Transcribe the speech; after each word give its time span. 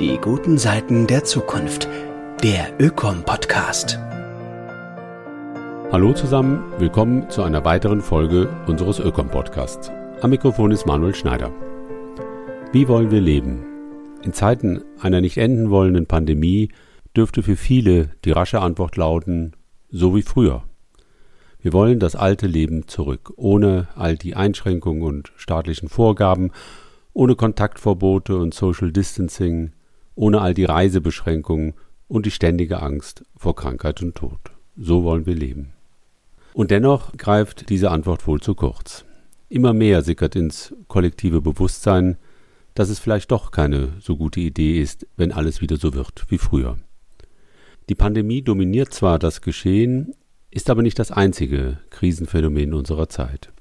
Die 0.00 0.16
guten 0.16 0.56
Seiten 0.56 1.06
der 1.06 1.24
Zukunft. 1.24 1.86
Der 2.42 2.72
Ökom-Podcast. 2.80 3.98
Hallo 5.92 6.14
zusammen, 6.14 6.64
willkommen 6.78 7.28
zu 7.28 7.42
einer 7.42 7.66
weiteren 7.66 8.00
Folge 8.00 8.48
unseres 8.66 8.98
Ökom-Podcasts. 8.98 9.90
Am 10.22 10.30
Mikrofon 10.30 10.70
ist 10.70 10.86
Manuel 10.86 11.14
Schneider. 11.14 11.52
Wie 12.72 12.88
wollen 12.88 13.10
wir 13.10 13.20
leben? 13.20 13.66
In 14.22 14.32
Zeiten 14.32 14.82
einer 15.00 15.20
nicht 15.20 15.36
enden 15.36 15.68
wollenden 15.68 16.06
Pandemie 16.06 16.70
dürfte 17.14 17.42
für 17.42 17.56
viele 17.56 18.12
die 18.24 18.30
rasche 18.30 18.62
Antwort 18.62 18.96
lauten, 18.96 19.54
so 19.90 20.16
wie 20.16 20.22
früher. 20.22 20.62
Wir 21.60 21.74
wollen 21.74 21.98
das 21.98 22.16
alte 22.16 22.46
Leben 22.46 22.88
zurück, 22.88 23.34
ohne 23.36 23.88
all 23.96 24.16
die 24.16 24.34
Einschränkungen 24.34 25.02
und 25.02 25.30
staatlichen 25.36 25.90
Vorgaben, 25.90 26.52
ohne 27.12 27.36
Kontaktverbote 27.36 28.38
und 28.38 28.54
Social 28.54 28.92
Distancing, 28.92 29.72
ohne 30.14 30.40
all 30.40 30.54
die 30.54 30.64
Reisebeschränkungen 30.64 31.74
und 32.08 32.26
die 32.26 32.30
ständige 32.30 32.82
Angst 32.82 33.24
vor 33.36 33.54
Krankheit 33.54 34.02
und 34.02 34.14
Tod. 34.14 34.40
So 34.76 35.04
wollen 35.04 35.26
wir 35.26 35.34
leben. 35.34 35.72
Und 36.52 36.70
dennoch 36.70 37.12
greift 37.16 37.68
diese 37.68 37.90
Antwort 37.90 38.26
wohl 38.26 38.40
zu 38.40 38.54
kurz. 38.54 39.04
Immer 39.48 39.72
mehr 39.72 40.02
sickert 40.02 40.36
ins 40.36 40.74
kollektive 40.88 41.40
Bewusstsein, 41.40 42.16
dass 42.74 42.88
es 42.88 42.98
vielleicht 42.98 43.30
doch 43.30 43.50
keine 43.50 43.94
so 44.00 44.16
gute 44.16 44.40
Idee 44.40 44.80
ist, 44.80 45.06
wenn 45.16 45.32
alles 45.32 45.60
wieder 45.60 45.76
so 45.76 45.94
wird 45.94 46.24
wie 46.28 46.38
früher. 46.38 46.76
Die 47.88 47.94
Pandemie 47.94 48.42
dominiert 48.42 48.94
zwar 48.94 49.18
das 49.18 49.40
Geschehen, 49.40 50.14
ist 50.50 50.70
aber 50.70 50.82
nicht 50.82 50.98
das 50.98 51.10
einzige 51.10 51.78
Krisenphänomen 51.90 52.74
unserer 52.74 53.08
Zeit. 53.08 53.52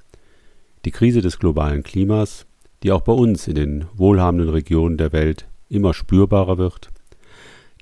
Die 0.86 0.92
Krise 0.92 1.22
des 1.22 1.40
globalen 1.40 1.84
Klimas, 1.84 2.46
die 2.84 2.92
auch 2.92 3.02
bei 3.02 3.14
uns 3.14 3.48
in 3.48 3.56
den 3.56 3.86
wohlhabenden 3.94 4.50
Regionen 4.50 4.98
der 4.98 5.12
Welt 5.12 5.48
immer 5.70 5.94
spürbarer 5.94 6.58
wird, 6.58 6.90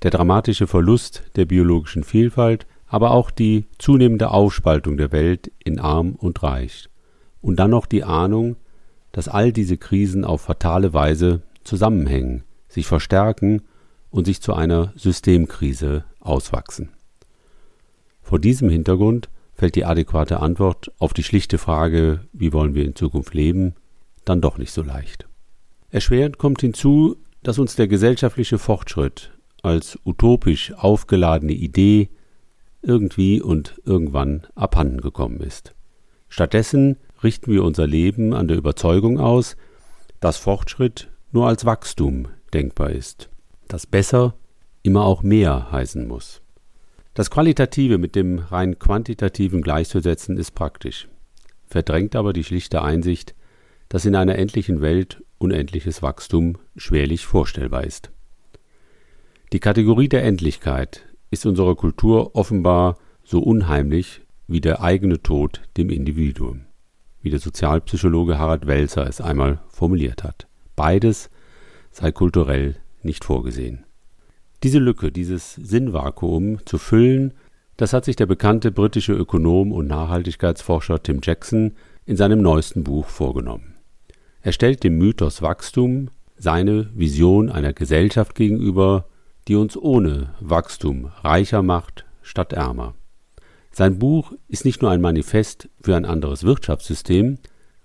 der 0.02 0.10
dramatische 0.10 0.66
Verlust 0.66 1.24
der 1.36 1.46
biologischen 1.46 2.04
Vielfalt, 2.04 2.66
aber 2.86 3.10
auch 3.10 3.30
die 3.30 3.66
zunehmende 3.78 4.30
Aufspaltung 4.30 4.96
der 4.96 5.12
Welt 5.12 5.50
in 5.58 5.78
arm 5.78 6.14
und 6.14 6.42
reich. 6.42 6.88
Und 7.40 7.56
dann 7.58 7.70
noch 7.70 7.86
die 7.86 8.04
Ahnung, 8.04 8.56
dass 9.12 9.28
all 9.28 9.52
diese 9.52 9.76
Krisen 9.76 10.24
auf 10.24 10.42
fatale 10.42 10.92
Weise 10.92 11.42
zusammenhängen, 11.64 12.44
sich 12.68 12.86
verstärken 12.86 13.62
und 14.10 14.26
sich 14.26 14.40
zu 14.40 14.54
einer 14.54 14.92
Systemkrise 14.96 16.04
auswachsen. 16.20 16.90
Vor 18.22 18.38
diesem 18.38 18.68
Hintergrund 18.68 19.28
fällt 19.54 19.74
die 19.74 19.84
adäquate 19.84 20.40
Antwort 20.40 20.92
auf 20.98 21.12
die 21.12 21.22
schlichte 21.22 21.58
Frage, 21.58 22.20
wie 22.32 22.52
wollen 22.52 22.74
wir 22.74 22.84
in 22.84 22.94
Zukunft 22.94 23.34
leben, 23.34 23.74
dann 24.24 24.40
doch 24.40 24.58
nicht 24.58 24.72
so 24.72 24.82
leicht. 24.82 25.26
Erschwerend 25.90 26.38
kommt 26.38 26.60
hinzu, 26.60 27.16
dass 27.42 27.58
uns 27.58 27.76
der 27.76 27.88
gesellschaftliche 27.88 28.58
Fortschritt 28.58 29.32
als 29.62 29.98
utopisch 30.04 30.72
aufgeladene 30.74 31.52
Idee 31.52 32.10
irgendwie 32.82 33.40
und 33.40 33.80
irgendwann 33.84 34.46
abhanden 34.54 35.00
gekommen 35.00 35.40
ist. 35.40 35.74
Stattdessen 36.28 36.96
richten 37.22 37.52
wir 37.52 37.64
unser 37.64 37.86
Leben 37.86 38.32
an 38.32 38.48
der 38.48 38.56
Überzeugung 38.56 39.18
aus, 39.18 39.56
dass 40.20 40.36
Fortschritt 40.36 41.08
nur 41.32 41.46
als 41.48 41.64
Wachstum 41.64 42.28
denkbar 42.52 42.90
ist, 42.90 43.28
dass 43.66 43.86
besser 43.86 44.34
immer 44.82 45.04
auch 45.04 45.22
mehr 45.22 45.70
heißen 45.70 46.06
muss. 46.06 46.42
Das 47.14 47.30
Qualitative 47.30 47.98
mit 47.98 48.14
dem 48.14 48.38
rein 48.38 48.78
quantitativen 48.78 49.60
gleichzusetzen 49.62 50.36
ist 50.36 50.52
praktisch, 50.52 51.08
verdrängt 51.66 52.14
aber 52.14 52.32
die 52.32 52.44
schlichte 52.44 52.82
Einsicht, 52.82 53.34
dass 53.88 54.04
in 54.04 54.14
einer 54.14 54.36
endlichen 54.36 54.80
Welt 54.80 55.22
unendliches 55.38 56.02
Wachstum 56.02 56.58
schwerlich 56.76 57.26
vorstellbar 57.26 57.84
ist. 57.84 58.10
Die 59.52 59.60
Kategorie 59.60 60.08
der 60.08 60.24
Endlichkeit 60.24 61.06
ist 61.30 61.46
unserer 61.46 61.74
Kultur 61.74 62.34
offenbar 62.34 62.98
so 63.24 63.40
unheimlich 63.40 64.22
wie 64.46 64.60
der 64.60 64.82
eigene 64.82 65.22
Tod 65.22 65.62
dem 65.76 65.90
Individuum, 65.90 66.62
wie 67.22 67.30
der 67.30 67.38
Sozialpsychologe 67.38 68.38
Harald 68.38 68.66
Welzer 68.66 69.06
es 69.06 69.20
einmal 69.20 69.60
formuliert 69.68 70.24
hat. 70.24 70.48
Beides 70.76 71.30
sei 71.90 72.12
kulturell 72.12 72.76
nicht 73.02 73.24
vorgesehen. 73.24 73.84
Diese 74.62 74.78
Lücke, 74.78 75.12
dieses 75.12 75.54
Sinnvakuum 75.54 76.66
zu 76.66 76.78
füllen, 76.78 77.34
das 77.76 77.92
hat 77.92 78.04
sich 78.04 78.16
der 78.16 78.26
bekannte 78.26 78.72
britische 78.72 79.12
Ökonom 79.12 79.72
und 79.72 79.86
Nachhaltigkeitsforscher 79.86 81.02
Tim 81.02 81.20
Jackson 81.22 81.72
in 82.06 82.16
seinem 82.16 82.42
neuesten 82.42 82.82
Buch 82.82 83.06
vorgenommen. 83.06 83.77
Er 84.48 84.52
stellt 84.52 84.82
dem 84.82 84.96
Mythos 84.96 85.42
Wachstum 85.42 86.08
seine 86.38 86.88
Vision 86.94 87.50
einer 87.50 87.74
Gesellschaft 87.74 88.34
gegenüber, 88.34 89.04
die 89.46 89.56
uns 89.56 89.76
ohne 89.76 90.30
Wachstum 90.40 91.10
reicher 91.22 91.62
macht 91.62 92.06
statt 92.22 92.54
ärmer. 92.54 92.94
Sein 93.72 93.98
Buch 93.98 94.32
ist 94.48 94.64
nicht 94.64 94.80
nur 94.80 94.90
ein 94.90 95.02
Manifest 95.02 95.68
für 95.82 95.96
ein 95.96 96.06
anderes 96.06 96.44
Wirtschaftssystem, 96.44 97.36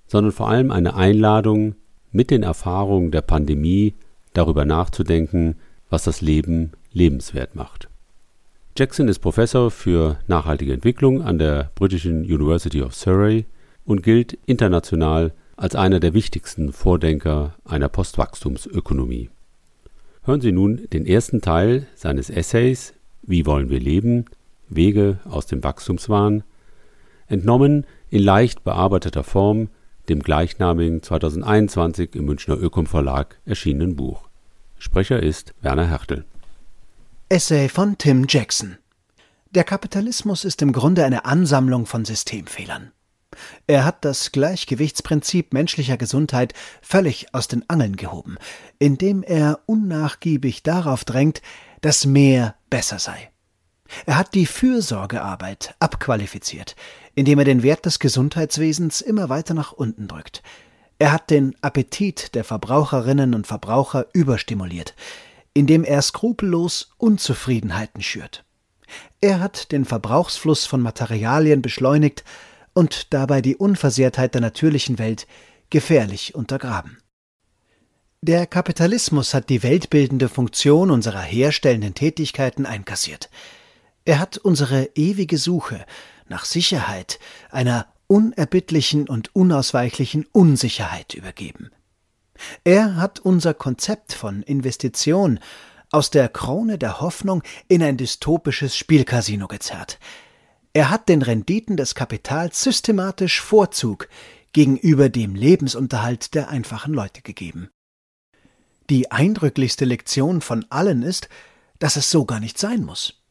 sondern 0.07 0.31
vor 0.31 0.47
allem 0.47 0.71
eine 0.71 0.95
Einladung, 0.95 1.75
mit 2.11 2.31
den 2.31 2.43
Erfahrungen 2.43 3.11
der 3.11 3.23
Pandemie 3.23 3.95
darüber 4.31 4.63
nachzudenken, 4.63 5.57
was 5.89 6.05
das 6.05 6.21
Leben 6.21 6.71
lebenswert 6.93 7.55
macht. 7.55 7.89
Jackson 8.77 9.09
ist 9.09 9.19
Professor 9.19 9.69
für 9.69 10.17
nachhaltige 10.27 10.71
Entwicklung 10.71 11.23
an 11.23 11.39
der 11.39 11.71
britischen 11.75 12.21
University 12.21 12.81
of 12.81 12.95
Surrey 12.95 13.47
und 13.83 14.01
gilt 14.01 14.37
international 14.45 15.33
als 15.63 15.75
einer 15.75 16.01
der 16.01 16.13
wichtigsten 16.13 16.73
Vordenker 16.73 17.55
einer 17.63 17.87
Postwachstumsökonomie. 17.87 19.29
Hören 20.23 20.41
Sie 20.41 20.51
nun 20.51 20.89
den 20.91 21.05
ersten 21.05 21.39
Teil 21.39 21.87
seines 21.95 22.29
Essays 22.29 22.93
Wie 23.21 23.45
wollen 23.45 23.69
wir 23.69 23.79
leben? 23.79 24.25
Wege 24.67 25.19
aus 25.23 25.45
dem 25.45 25.63
Wachstumswahn, 25.63 26.43
entnommen 27.27 27.85
in 28.09 28.21
leicht 28.21 28.65
bearbeiteter 28.65 29.23
Form 29.23 29.69
dem 30.09 30.19
gleichnamigen 30.19 31.01
2021 31.01 32.13
im 32.15 32.25
Münchner 32.25 32.57
Ökom 32.57 32.85
Verlag 32.85 33.39
erschienenen 33.45 33.95
Buch. 33.95 34.27
Sprecher 34.77 35.23
ist 35.23 35.53
Werner 35.61 35.87
Hertel. 35.87 36.25
Essay 37.29 37.69
von 37.69 37.97
Tim 37.97 38.25
Jackson. 38.27 38.79
Der 39.51 39.63
Kapitalismus 39.63 40.43
ist 40.43 40.61
im 40.61 40.73
Grunde 40.73 41.05
eine 41.05 41.23
Ansammlung 41.23 41.85
von 41.85 42.03
Systemfehlern. 42.03 42.91
Er 43.67 43.85
hat 43.85 44.05
das 44.05 44.31
Gleichgewichtsprinzip 44.31 45.53
menschlicher 45.53 45.97
Gesundheit 45.97 46.53
völlig 46.81 47.33
aus 47.33 47.47
den 47.47 47.69
Angeln 47.69 47.95
gehoben, 47.95 48.37
indem 48.79 49.23
er 49.23 49.59
unnachgiebig 49.65 50.63
darauf 50.63 51.05
drängt, 51.05 51.41
dass 51.81 52.05
mehr 52.05 52.55
besser 52.69 52.99
sei. 52.99 53.29
Er 54.05 54.17
hat 54.17 54.33
die 54.33 54.45
Fürsorgearbeit 54.45 55.75
abqualifiziert, 55.79 56.75
indem 57.15 57.39
er 57.39 57.45
den 57.45 57.63
Wert 57.63 57.85
des 57.85 57.99
Gesundheitswesens 57.99 59.01
immer 59.01 59.29
weiter 59.29 59.53
nach 59.53 59.71
unten 59.71 60.07
drückt. 60.07 60.41
Er 60.99 61.11
hat 61.11 61.29
den 61.29 61.55
Appetit 61.61 62.33
der 62.35 62.43
Verbraucherinnen 62.43 63.33
und 63.33 63.47
Verbraucher 63.47 64.07
überstimuliert, 64.13 64.95
indem 65.53 65.83
er 65.83 66.01
skrupellos 66.01 66.91
Unzufriedenheiten 66.97 68.01
schürt. 68.01 68.43
Er 69.21 69.39
hat 69.39 69.71
den 69.71 69.85
Verbrauchsfluss 69.85 70.65
von 70.65 70.81
Materialien 70.81 71.61
beschleunigt 71.61 72.23
und 72.73 73.13
dabei 73.13 73.41
die 73.41 73.55
Unversehrtheit 73.55 74.33
der 74.33 74.41
natürlichen 74.41 74.99
Welt 74.99 75.27
gefährlich 75.69 76.35
untergraben. 76.35 76.97
Der 78.21 78.47
Kapitalismus 78.47 79.33
hat 79.33 79.49
die 79.49 79.63
weltbildende 79.63 80.29
Funktion 80.29 80.91
unserer 80.91 81.21
herstellenden 81.21 81.93
Tätigkeiten 81.93 82.65
einkassiert. 82.65 83.29
Er 84.05 84.19
hat 84.19 84.37
unsere 84.37 84.89
ewige 84.95 85.37
Suche 85.37 85.85
nach 86.27 86.45
Sicherheit 86.45 87.19
einer 87.51 87.87
unerbittlichen 88.07 89.09
und 89.09 89.35
unausweichlichen 89.35 90.25
Unsicherheit 90.31 91.13
übergeben. 91.13 91.71
Er 92.63 92.95
hat 92.95 93.19
unser 93.19 93.53
Konzept 93.53 94.13
von 94.13 94.41
Investition 94.43 95.39
aus 95.91 96.09
der 96.09 96.29
Krone 96.29 96.77
der 96.77 97.01
Hoffnung 97.01 97.43
in 97.67 97.83
ein 97.83 97.97
dystopisches 97.97 98.75
Spielcasino 98.75 99.47
gezerrt, 99.47 99.99
er 100.73 100.89
hat 100.89 101.07
den 101.07 101.21
Renditen 101.21 101.77
des 101.77 101.93
Kapitals 101.93 102.63
systematisch 102.63 103.39
Vorzug 103.41 104.09
gegenüber 104.53 105.09
dem 105.09 105.35
Lebensunterhalt 105.35 106.33
der 106.33 106.49
einfachen 106.49 106.93
Leute 106.93 107.21
gegeben. 107.21 107.69
Die 108.89 109.11
eindrücklichste 109.11 109.85
Lektion 109.85 110.41
von 110.41 110.65
allen 110.69 111.03
ist, 111.03 111.29
dass 111.79 111.95
es 111.95 112.09
so 112.09 112.25
gar 112.25 112.39
nicht 112.39 112.57
sein 112.57 112.83
muss. 112.83 113.21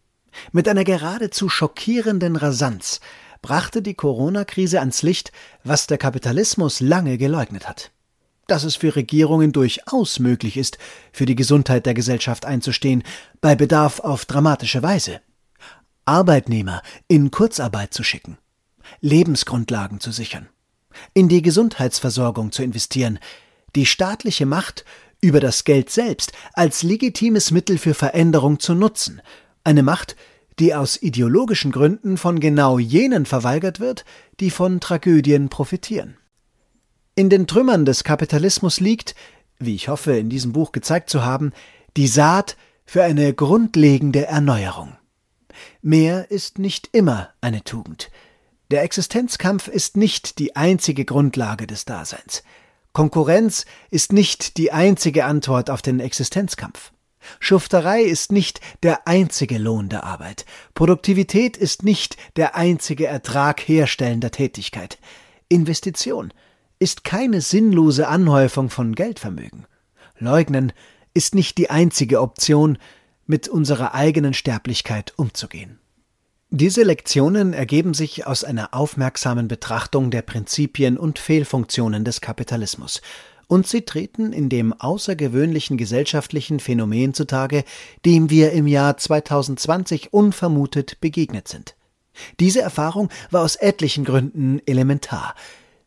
Mit 0.53 0.69
einer 0.69 0.85
geradezu 0.85 1.49
schockierenden 1.49 2.37
Rasanz 2.37 3.00
brachte 3.43 3.83
die 3.83 3.94
Corona-Krise 3.94 4.81
ans 4.81 5.03
Licht, 5.03 5.33
was 5.65 5.87
der 5.87 5.99
Kapitalismus 5.99 6.81
lange 6.81 7.19
geleugnet 7.19 7.69
hat. 7.69 7.91
Dass 8.47 8.65
es 8.65 8.77
für 8.77 8.97
Regierungen 8.97 9.53
durchaus 9.53 10.21
möglich 10.21 10.56
ist, 10.56 10.79
für 11.12 11.27
die 11.27 11.35
Gesundheit 11.35 11.87
der 11.87 11.94
Gesellschaft 11.94 12.44
einzustehen, 12.44 13.03
bei 13.41 13.55
Bedarf 13.55 14.00
auf 14.00 14.25
dramatische 14.25 14.83
Weise. 14.83 15.21
Arbeitnehmer 16.04 16.82
in 17.08 17.31
Kurzarbeit 17.31 17.94
zu 17.94 18.02
schicken, 18.02 18.38
Lebensgrundlagen 19.00 20.00
zu 20.00 20.12
sichern, 20.12 20.49
in 21.14 21.28
die 21.28 21.43
Gesundheitsversorgung 21.43 22.52
zu 22.52 22.62
investieren, 22.62 23.19
die 23.76 23.87
staatliche 23.87 24.46
Macht 24.46 24.84
über 25.20 25.40
das 25.40 25.64
Geld 25.64 25.90
selbst 25.90 26.32
als 26.52 26.82
legitimes 26.82 27.50
Mittel 27.50 27.78
für 27.78 27.94
Veränderung 27.94 28.58
zu 28.58 28.75
nutzen, 28.75 29.22
eine 29.64 29.82
Macht, 29.82 30.16
die 30.58 30.75
aus 30.75 31.00
ideologischen 31.00 31.72
Gründen 31.72 32.19
von 32.19 32.40
genau 32.40 32.78
jenen 32.78 33.25
verweigert 33.25 33.81
wird, 33.81 34.05
die 34.40 34.50
von 34.50 34.81
Tragödien 34.81 35.48
profitieren. 35.48 36.16
In 37.14 37.31
den 37.31 37.46
Trümmern 37.46 37.84
des 37.84 38.05
Kapitalismus 38.05 38.81
liegt, 38.81 39.14
wie 39.58 39.75
ich 39.75 39.88
hoffe 39.88 40.16
in 40.16 40.28
diesem 40.28 40.52
Buch 40.52 40.72
gezeigt 40.72 41.10
zu 41.10 41.25
haben, 41.25 41.52
die 41.96 42.08
Saat 42.08 42.56
für 42.84 43.05
eine 43.05 43.32
grundlegende 43.32 44.26
Erneuerung. 44.26 44.96
Mehr 45.84 46.31
ist 46.31 46.61
nicht 46.61 46.90
immer 46.93 47.31
eine 47.40 47.64
Tugend. 47.64 48.12
Der 48.70 48.84
Existenzkampf 48.84 49.67
ist 49.67 49.96
nicht 49.96 50.38
die 50.38 50.55
einzige 50.55 51.05
Grundlage 51.05 51.67
des 51.67 51.84
Daseins. 51.84 52.44
Konkurrenz 52.93 53.67
ist 53.90 54.12
nicht 54.12 54.58
die 54.58 54.70
einzige 54.70 55.25
Antwort 55.25 55.70
auf 55.70 55.82
den 55.82 55.99
Existenzkampf. 55.99 56.93
Schufterei 57.40 58.02
ist 58.02 58.31
nicht 58.31 58.61
der 58.84 59.08
einzige 59.08 59.58
Lohn 59.58 59.88
der 59.88 60.05
Arbeit. 60.05 60.44
Produktivität 60.75 61.56
ist 61.56 61.82
nicht 61.82 62.17
der 62.37 62.55
einzige 62.55 63.08
Ertrag 63.08 63.61
herstellender 63.61 64.31
Tätigkeit. 64.31 64.99
Investition 65.49 66.32
ist 66.79 67.02
keine 67.02 67.40
sinnlose 67.40 68.06
Anhäufung 68.06 68.70
von 68.70 68.94
Geldvermögen. 68.94 69.67
Leugnen 70.17 70.73
ist 71.12 71.34
nicht 71.34 71.58
die 71.58 71.70
einzige 71.70 72.20
Option, 72.20 72.79
mit 73.32 73.49
unserer 73.49 73.94
eigenen 73.94 74.34
Sterblichkeit 74.34 75.14
umzugehen. 75.17 75.79
Diese 76.50 76.82
Lektionen 76.82 77.55
ergeben 77.55 77.94
sich 77.94 78.26
aus 78.26 78.44
einer 78.44 78.75
aufmerksamen 78.75 79.49
Betrachtung 79.49 80.11
der 80.11 80.20
Prinzipien 80.20 80.99
und 80.99 81.19
Fehlfunktionen 81.19 82.05
des 82.05 82.20
Kapitalismus, 82.20 83.00
und 83.49 83.67
sie 83.67 83.87
treten 83.87 84.34
in 84.34 84.50
dem 84.50 84.75
außergewöhnlichen 84.75 85.79
gesellschaftlichen 85.79 86.61
Phänomen 86.61 87.14
zutage, 87.14 87.64
dem 88.05 88.29
wir 88.29 88.52
im 88.52 88.67
Jahr 88.67 88.99
2020 88.99 90.12
unvermutet 90.12 91.00
begegnet 91.00 91.49
sind. 91.49 91.75
Diese 92.38 92.61
Erfahrung 92.61 93.08
war 93.31 93.40
aus 93.40 93.56
etlichen 93.56 94.05
Gründen 94.05 94.61
elementar, 94.67 95.34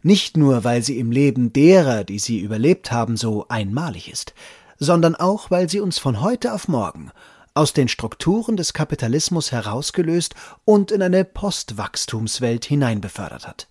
nicht 0.01 0.35
nur 0.35 0.63
weil 0.63 0.81
sie 0.81 0.97
im 0.97 1.11
Leben 1.11 1.53
derer, 1.53 2.05
die 2.05 2.17
sie 2.17 2.39
überlebt 2.39 2.91
haben, 2.91 3.17
so 3.17 3.45
einmalig 3.49 4.11
ist, 4.11 4.33
sondern 4.79 5.13
auch 5.13 5.51
weil 5.51 5.69
sie 5.69 5.79
uns 5.79 5.99
von 5.99 6.21
heute 6.21 6.51
auf 6.51 6.67
morgen 6.67 7.11
aus 7.55 7.73
den 7.73 7.87
Strukturen 7.87 8.57
des 8.57 8.73
Kapitalismus 8.73 9.51
herausgelöst 9.51 10.35
und 10.65 10.91
in 10.91 11.01
eine 11.01 11.25
Postwachstumswelt 11.25 12.65
hineinbefördert 12.65 13.47
hat. 13.47 13.67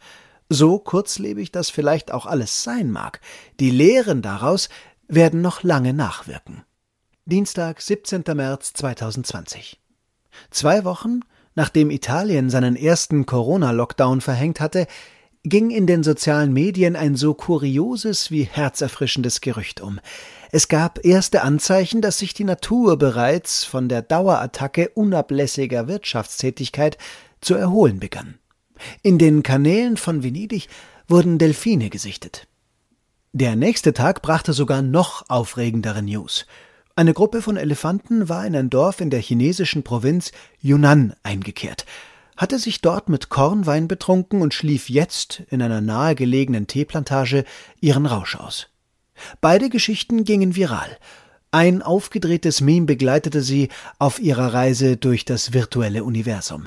So 0.48 0.78
kurzlebig 0.78 1.52
das 1.52 1.70
vielleicht 1.70 2.10
auch 2.10 2.26
alles 2.26 2.64
sein 2.64 2.90
mag, 2.90 3.20
die 3.60 3.70
Lehren 3.70 4.22
daraus 4.22 4.68
werden 5.06 5.40
noch 5.42 5.62
lange 5.62 5.92
nachwirken. 5.92 6.64
Dienstag, 7.26 7.80
17. 7.80 8.24
März 8.34 8.72
2020. 8.72 9.80
Zwei 10.50 10.84
Wochen 10.84 11.20
nachdem 11.54 11.90
Italien 11.90 12.50
seinen 12.50 12.76
ersten 12.76 13.26
Corona-Lockdown 13.26 14.20
verhängt 14.20 14.60
hatte, 14.60 14.86
ging 15.44 15.70
in 15.70 15.86
den 15.86 16.02
sozialen 16.02 16.52
Medien 16.52 16.96
ein 16.96 17.16
so 17.16 17.34
kurioses 17.34 18.30
wie 18.30 18.44
herzerfrischendes 18.44 19.42
Gerücht 19.42 19.80
um. 19.80 20.00
Es 20.50 20.68
gab 20.68 21.04
erste 21.04 21.42
Anzeichen, 21.42 22.00
dass 22.00 22.18
sich 22.18 22.32
die 22.32 22.44
Natur 22.44 22.96
bereits 22.96 23.64
von 23.64 23.88
der 23.88 24.02
Dauerattacke 24.02 24.88
unablässiger 24.94 25.86
Wirtschaftstätigkeit 25.86 26.96
zu 27.40 27.54
erholen 27.54 28.00
begann. 28.00 28.38
In 29.02 29.18
den 29.18 29.42
Kanälen 29.42 29.96
von 29.96 30.22
Venedig 30.22 30.68
wurden 31.08 31.38
Delfine 31.38 31.90
gesichtet. 31.90 32.48
Der 33.32 33.54
nächste 33.54 33.92
Tag 33.92 34.22
brachte 34.22 34.52
sogar 34.52 34.80
noch 34.80 35.28
aufregendere 35.28 36.02
News. 36.02 36.46
Eine 36.96 37.12
Gruppe 37.12 37.42
von 37.42 37.56
Elefanten 37.56 38.28
war 38.28 38.46
in 38.46 38.56
ein 38.56 38.70
Dorf 38.70 39.00
in 39.00 39.10
der 39.10 39.20
chinesischen 39.20 39.82
Provinz 39.82 40.32
Yunnan 40.60 41.14
eingekehrt 41.22 41.84
hatte 42.36 42.58
sich 42.58 42.80
dort 42.80 43.08
mit 43.08 43.28
Kornwein 43.28 43.88
betrunken 43.88 44.42
und 44.42 44.54
schlief 44.54 44.88
jetzt 44.88 45.42
in 45.50 45.62
einer 45.62 45.80
nahegelegenen 45.80 46.66
Teeplantage 46.66 47.44
ihren 47.80 48.06
Rausch 48.06 48.36
aus. 48.36 48.68
Beide 49.40 49.70
Geschichten 49.70 50.24
gingen 50.24 50.56
viral. 50.56 50.98
Ein 51.50 51.82
aufgedrehtes 51.82 52.60
Meme 52.60 52.86
begleitete 52.86 53.40
sie 53.40 53.68
auf 53.98 54.18
ihrer 54.18 54.52
Reise 54.52 54.96
durch 54.96 55.24
das 55.24 55.52
virtuelle 55.52 56.02
Universum. 56.02 56.66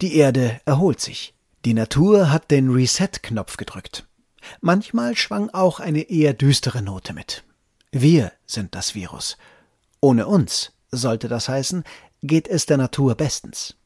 Die 0.00 0.16
Erde 0.16 0.60
erholt 0.64 1.00
sich. 1.00 1.34
Die 1.64 1.74
Natur 1.74 2.32
hat 2.32 2.50
den 2.50 2.70
Reset-Knopf 2.70 3.56
gedrückt. 3.56 4.06
Manchmal 4.60 5.16
schwang 5.16 5.50
auch 5.50 5.80
eine 5.80 6.02
eher 6.10 6.32
düstere 6.32 6.82
Note 6.82 7.12
mit. 7.12 7.44
Wir 7.92 8.32
sind 8.46 8.74
das 8.74 8.94
Virus. 8.94 9.36
Ohne 10.00 10.26
uns, 10.26 10.72
sollte 10.90 11.28
das 11.28 11.48
heißen, 11.48 11.84
geht 12.22 12.48
es 12.48 12.66
der 12.66 12.78
Natur 12.78 13.14
bestens. 13.14 13.76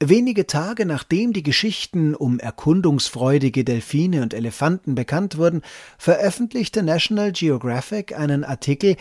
Wenige 0.00 0.46
Tage 0.46 0.86
nachdem 0.86 1.32
die 1.32 1.42
Geschichten 1.42 2.14
um 2.14 2.38
erkundungsfreudige 2.38 3.64
Delfine 3.64 4.22
und 4.22 4.34
Elefanten 4.34 4.94
bekannt 4.94 5.38
wurden, 5.38 5.62
veröffentlichte 5.98 6.82
National 6.82 7.32
Geographic 7.32 8.18
einen 8.18 8.44
Artikel, 8.44 8.96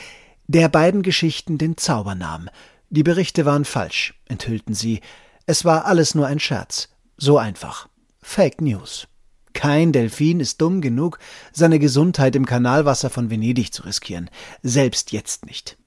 der 0.47 0.69
beiden 0.69 1.01
Geschichten 1.01 1.57
den 1.57 1.77
Zauber 1.77 2.15
nahm. 2.15 2.49
Die 2.89 3.03
Berichte 3.03 3.45
waren 3.45 3.65
falsch, 3.65 4.13
enthüllten 4.25 4.75
sie. 4.75 5.01
Es 5.45 5.65
war 5.65 5.85
alles 5.85 6.13
nur 6.13 6.27
ein 6.27 6.39
Scherz. 6.39 6.89
So 7.17 7.37
einfach. 7.37 7.89
Fake 8.21 8.61
News. 8.61 9.07
Kein 9.53 9.91
Delfin 9.91 10.39
ist 10.39 10.61
dumm 10.61 10.81
genug, 10.81 11.19
seine 11.51 11.79
Gesundheit 11.79 12.35
im 12.35 12.45
Kanalwasser 12.45 13.09
von 13.09 13.29
Venedig 13.29 13.73
zu 13.73 13.83
riskieren. 13.83 14.29
Selbst 14.61 15.11
jetzt 15.11 15.45
nicht. 15.45 15.77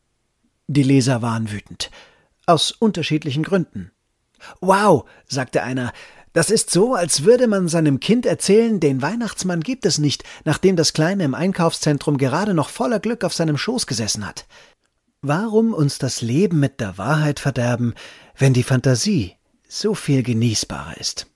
Die 0.66 0.82
Leser 0.82 1.22
waren 1.22 1.50
wütend. 1.50 1.90
Aus 2.46 2.70
unterschiedlichen 2.70 3.42
Gründen. 3.42 3.92
Wow, 4.60 5.04
sagte 5.26 5.62
einer, 5.62 5.92
das 6.36 6.50
ist 6.50 6.70
so, 6.70 6.94
als 6.94 7.24
würde 7.24 7.46
man 7.46 7.66
seinem 7.66 7.98
Kind 7.98 8.26
erzählen, 8.26 8.78
den 8.78 9.00
Weihnachtsmann 9.00 9.62
gibt 9.62 9.86
es 9.86 9.96
nicht, 9.96 10.22
nachdem 10.44 10.76
das 10.76 10.92
Kleine 10.92 11.24
im 11.24 11.34
Einkaufszentrum 11.34 12.18
gerade 12.18 12.52
noch 12.52 12.68
voller 12.68 13.00
Glück 13.00 13.24
auf 13.24 13.32
seinem 13.32 13.56
Schoß 13.56 13.86
gesessen 13.86 14.26
hat. 14.26 14.46
Warum 15.22 15.72
uns 15.72 15.98
das 15.98 16.20
Leben 16.20 16.60
mit 16.60 16.78
der 16.78 16.98
Wahrheit 16.98 17.40
verderben, 17.40 17.94
wenn 18.36 18.52
die 18.52 18.64
Fantasie 18.64 19.32
so 19.66 19.94
viel 19.94 20.22
genießbarer 20.22 20.98
ist? 20.98 21.26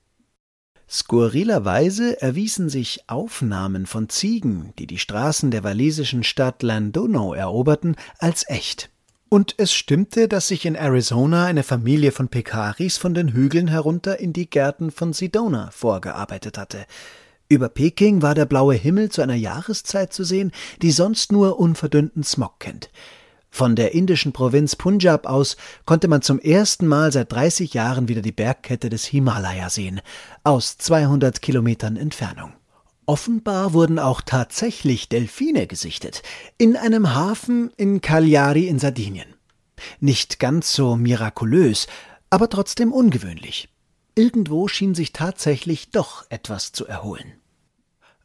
Skurrilerweise 0.87 2.21
erwiesen 2.21 2.69
sich 2.69 3.05
Aufnahmen 3.07 3.87
von 3.87 4.07
Ziegen, 4.07 4.71
die 4.77 4.85
die 4.85 4.99
Straßen 4.99 5.49
der 5.49 5.63
walisischen 5.63 6.23
Stadt 6.23 6.61
Landono 6.61 7.33
eroberten, 7.33 7.95
als 8.19 8.47
echt. 8.47 8.90
Und 9.33 9.55
es 9.57 9.71
stimmte, 9.71 10.27
dass 10.27 10.49
sich 10.49 10.65
in 10.65 10.75
Arizona 10.75 11.45
eine 11.45 11.63
Familie 11.63 12.11
von 12.11 12.27
Pekaris 12.27 12.97
von 12.97 13.13
den 13.13 13.29
Hügeln 13.29 13.69
herunter 13.69 14.19
in 14.19 14.33
die 14.33 14.49
Gärten 14.49 14.91
von 14.91 15.13
Sedona 15.13 15.71
vorgearbeitet 15.71 16.57
hatte. 16.57 16.85
Über 17.47 17.69
Peking 17.69 18.21
war 18.21 18.35
der 18.35 18.45
blaue 18.45 18.75
Himmel 18.75 19.09
zu 19.09 19.21
einer 19.21 19.35
Jahreszeit 19.35 20.11
zu 20.11 20.25
sehen, 20.25 20.51
die 20.81 20.91
sonst 20.91 21.31
nur 21.31 21.57
unverdünnten 21.61 22.25
Smog 22.25 22.59
kennt. 22.59 22.89
Von 23.49 23.77
der 23.77 23.93
indischen 23.93 24.33
Provinz 24.33 24.75
Punjab 24.75 25.25
aus 25.25 25.55
konnte 25.85 26.09
man 26.09 26.21
zum 26.21 26.37
ersten 26.37 26.85
Mal 26.85 27.13
seit 27.13 27.31
30 27.31 27.73
Jahren 27.73 28.09
wieder 28.09 28.21
die 28.21 28.33
Bergkette 28.33 28.89
des 28.89 29.05
Himalaya 29.05 29.69
sehen, 29.69 30.01
aus 30.43 30.77
200 30.77 31.41
Kilometern 31.41 31.95
Entfernung. 31.95 32.51
Offenbar 33.05 33.73
wurden 33.73 33.99
auch 33.99 34.21
tatsächlich 34.21 35.09
Delfine 35.09 35.67
gesichtet, 35.67 36.21
in 36.57 36.77
einem 36.77 37.13
Hafen 37.13 37.71
in 37.75 38.01
Cagliari 38.01 38.67
in 38.67 38.79
Sardinien. 38.79 39.33
Nicht 39.99 40.39
ganz 40.39 40.71
so 40.71 40.95
mirakulös, 40.95 41.87
aber 42.29 42.49
trotzdem 42.49 42.93
ungewöhnlich. 42.93 43.69
Irgendwo 44.15 44.67
schien 44.67 44.93
sich 44.93 45.13
tatsächlich 45.13 45.89
doch 45.89 46.25
etwas 46.29 46.71
zu 46.71 46.85
erholen. 46.85 47.33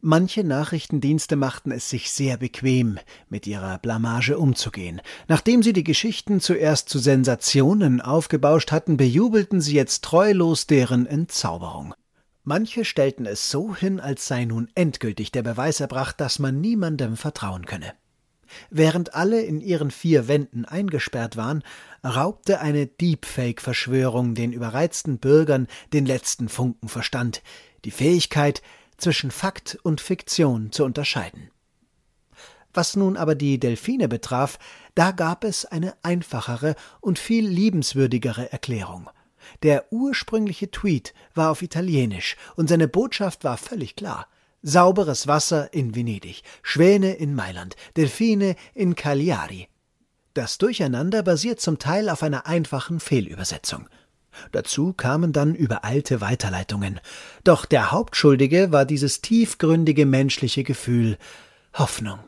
Manche 0.03 0.45
Nachrichtendienste 0.45 1.37
machten 1.37 1.73
es 1.73 1.91
sich 1.91 2.11
sehr 2.11 2.37
bequem, 2.37 2.99
mit 3.29 3.47
ihrer 3.47 3.79
Blamage 3.79 4.39
umzugehen. 4.39 5.01
Nachdem 5.27 5.63
sie 5.63 5.73
die 5.73 5.85
Geschichten 5.85 6.41
zuerst 6.41 6.89
zu 6.89 6.99
Sensationen 6.99 8.01
aufgebauscht 8.01 8.73
hatten, 8.73 8.97
bejubelten 8.97 9.61
sie 9.61 9.75
jetzt 9.75 10.05
treulos 10.05 10.67
deren 10.67 11.07
Entzauberung. 11.07 11.95
Manche 12.49 12.85
stellten 12.85 13.27
es 13.27 13.51
so 13.51 13.75
hin, 13.75 13.99
als 13.99 14.29
sei 14.29 14.45
nun 14.45 14.69
endgültig 14.77 15.33
der 15.33 15.43
Beweis 15.43 15.81
erbracht, 15.81 16.21
dass 16.21 16.39
man 16.39 16.61
niemandem 16.61 17.17
vertrauen 17.17 17.67
könne. 17.67 17.93
Während 18.71 19.17
alle 19.17 19.43
in 19.43 19.61
ihren 19.61 19.91
vier 19.91 20.29
Wänden 20.29 20.65
eingesperrt 20.65 21.37
waren, 21.37 21.65
raubte 22.05 22.61
eine 22.61 22.87
Deepfake-Verschwörung 22.87 24.37
den 24.37 24.53
überreizten 24.53 25.19
Bürgern 25.19 25.67
den 25.93 26.07
letzten 26.07 26.49
Funken 26.49 26.89
Verstand, 26.89 27.43
die 27.85 27.91
Fähigkeit, 27.91 28.63
zwischen 28.97 29.33
Fakt 29.33 29.77
und 29.83 30.01
Fiktion 30.01 30.71
zu 30.71 30.85
unterscheiden. 30.85 31.51
Was 32.73 32.95
nun 32.95 33.17
aber 33.17 33.35
die 33.35 33.59
Delfine 33.59 34.07
betraf, 34.07 34.61
da 34.95 35.11
gab 35.11 35.43
es 35.43 35.65
eine 35.65 35.95
einfachere 36.05 36.77
und 37.01 37.19
viel 37.19 37.49
liebenswürdigere 37.49 38.53
Erklärung. 38.53 39.11
Der 39.63 39.93
ursprüngliche 39.93 40.71
Tweet 40.71 41.15
war 41.35 41.51
auf 41.51 41.63
Italienisch 41.63 42.37
und 42.57 42.69
seine 42.69 42.89
Botschaft 42.89 43.45
war 43.45 43.57
völlig 43.57 43.97
klar. 43.97 44.29
Sauberes 44.63 45.27
Wasser 45.27 45.73
in 45.73 45.95
Venedig, 45.95 46.43
Schwäne 46.63 47.15
in 47.15 47.35
Mailand, 47.35 47.77
Delfine 47.97 48.57
in 48.75 48.95
Cagliari. 48.95 49.69
Das 50.35 50.59
Durcheinander 50.59 51.23
basiert 51.23 51.61
zum 51.61 51.79
Teil 51.79 52.09
auf 52.09 52.23
einer 52.23 52.47
einfachen 52.47 53.01
Fehlübersetzung. 53.01 53.89
Dazu 54.53 54.93
kamen 54.93 55.33
dann 55.33 55.55
übereilte 55.55 56.21
Weiterleitungen. 56.21 57.01
Doch 57.45 57.65
der 57.65 57.91
Hauptschuldige 57.91 58.73
war 58.73 58.85
dieses 58.85 59.23
tiefgründige 59.23 60.05
menschliche 60.05 60.63
Gefühl 60.63 61.17
Hoffnung. 61.75 62.19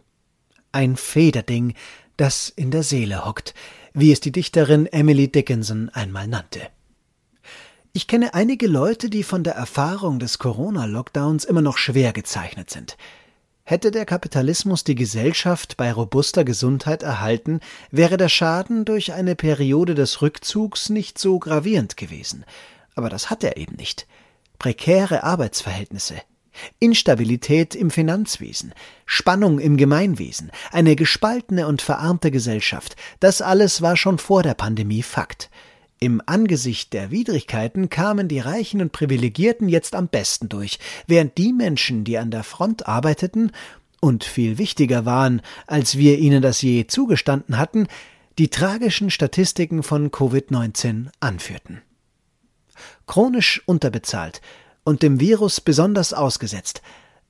Ein 0.72 0.96
Federding, 0.96 1.74
das 2.16 2.48
in 2.48 2.70
der 2.70 2.82
Seele 2.82 3.24
hockt, 3.24 3.54
wie 3.92 4.12
es 4.12 4.20
die 4.20 4.32
Dichterin 4.32 4.86
Emily 4.86 5.30
Dickinson 5.30 5.88
einmal 5.90 6.28
nannte. 6.28 6.60
Ich 7.92 8.06
kenne 8.06 8.34
einige 8.34 8.66
Leute, 8.66 9.08
die 9.08 9.22
von 9.22 9.42
der 9.42 9.54
Erfahrung 9.54 10.18
des 10.18 10.38
Corona-Lockdowns 10.38 11.44
immer 11.44 11.62
noch 11.62 11.78
schwer 11.78 12.12
gezeichnet 12.12 12.70
sind. 12.70 12.96
Hätte 13.64 13.90
der 13.90 14.04
Kapitalismus 14.04 14.84
die 14.84 14.94
Gesellschaft 14.94 15.76
bei 15.76 15.92
robuster 15.92 16.44
Gesundheit 16.44 17.02
erhalten, 17.02 17.60
wäre 17.90 18.16
der 18.16 18.28
Schaden 18.28 18.84
durch 18.84 19.12
eine 19.12 19.34
Periode 19.34 19.94
des 19.94 20.22
Rückzugs 20.22 20.88
nicht 20.88 21.18
so 21.18 21.38
gravierend 21.38 21.96
gewesen. 21.96 22.44
Aber 22.94 23.08
das 23.08 23.30
hat 23.30 23.44
er 23.44 23.56
eben 23.56 23.76
nicht. 23.76 24.06
Prekäre 24.58 25.22
Arbeitsverhältnisse, 25.22 26.14
Instabilität 26.80 27.74
im 27.74 27.90
Finanzwesen, 27.90 28.72
Spannung 29.06 29.58
im 29.58 29.76
Gemeinwesen, 29.76 30.50
eine 30.72 30.96
gespaltene 30.96 31.66
und 31.66 31.82
verarmte 31.82 32.30
Gesellschaft, 32.30 32.96
das 33.20 33.42
alles 33.42 33.82
war 33.82 33.96
schon 33.96 34.18
vor 34.18 34.42
der 34.42 34.54
Pandemie 34.54 35.02
Fakt. 35.02 35.50
Im 36.00 36.22
Angesicht 36.26 36.92
der 36.92 37.10
Widrigkeiten 37.10 37.90
kamen 37.90 38.28
die 38.28 38.38
Reichen 38.38 38.80
und 38.80 38.92
Privilegierten 38.92 39.68
jetzt 39.68 39.96
am 39.96 40.06
besten 40.08 40.48
durch, 40.48 40.78
während 41.06 41.36
die 41.38 41.52
Menschen, 41.52 42.04
die 42.04 42.18
an 42.18 42.30
der 42.30 42.44
Front 42.44 42.86
arbeiteten 42.86 43.50
und 44.00 44.22
viel 44.22 44.58
wichtiger 44.58 45.04
waren, 45.04 45.42
als 45.66 45.98
wir 45.98 46.18
ihnen 46.18 46.40
das 46.40 46.62
je 46.62 46.86
zugestanden 46.86 47.58
hatten, 47.58 47.88
die 48.38 48.48
tragischen 48.48 49.10
Statistiken 49.10 49.82
von 49.82 50.12
Covid-19 50.12 51.08
anführten. 51.18 51.82
Chronisch 53.08 53.60
unterbezahlt 53.66 54.40
und 54.84 55.02
dem 55.02 55.18
Virus 55.18 55.60
besonders 55.60 56.12
ausgesetzt, 56.12 56.80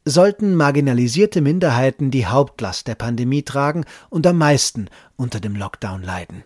sollten 0.05 0.55
marginalisierte 0.55 1.41
Minderheiten 1.41 2.11
die 2.11 2.27
Hauptlast 2.27 2.87
der 2.87 2.95
Pandemie 2.95 3.43
tragen 3.43 3.85
und 4.11 4.27
am 4.27 4.37
meisten 4.37 4.89
unter 5.17 5.41
dem 5.41 5.57
Lockdown 5.57 6.03
leiden. 6.03 6.45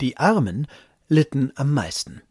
Die 0.00 0.16
Armen 0.16 0.66
litten 1.08 1.52
am 1.54 1.72
meisten. 1.72 2.22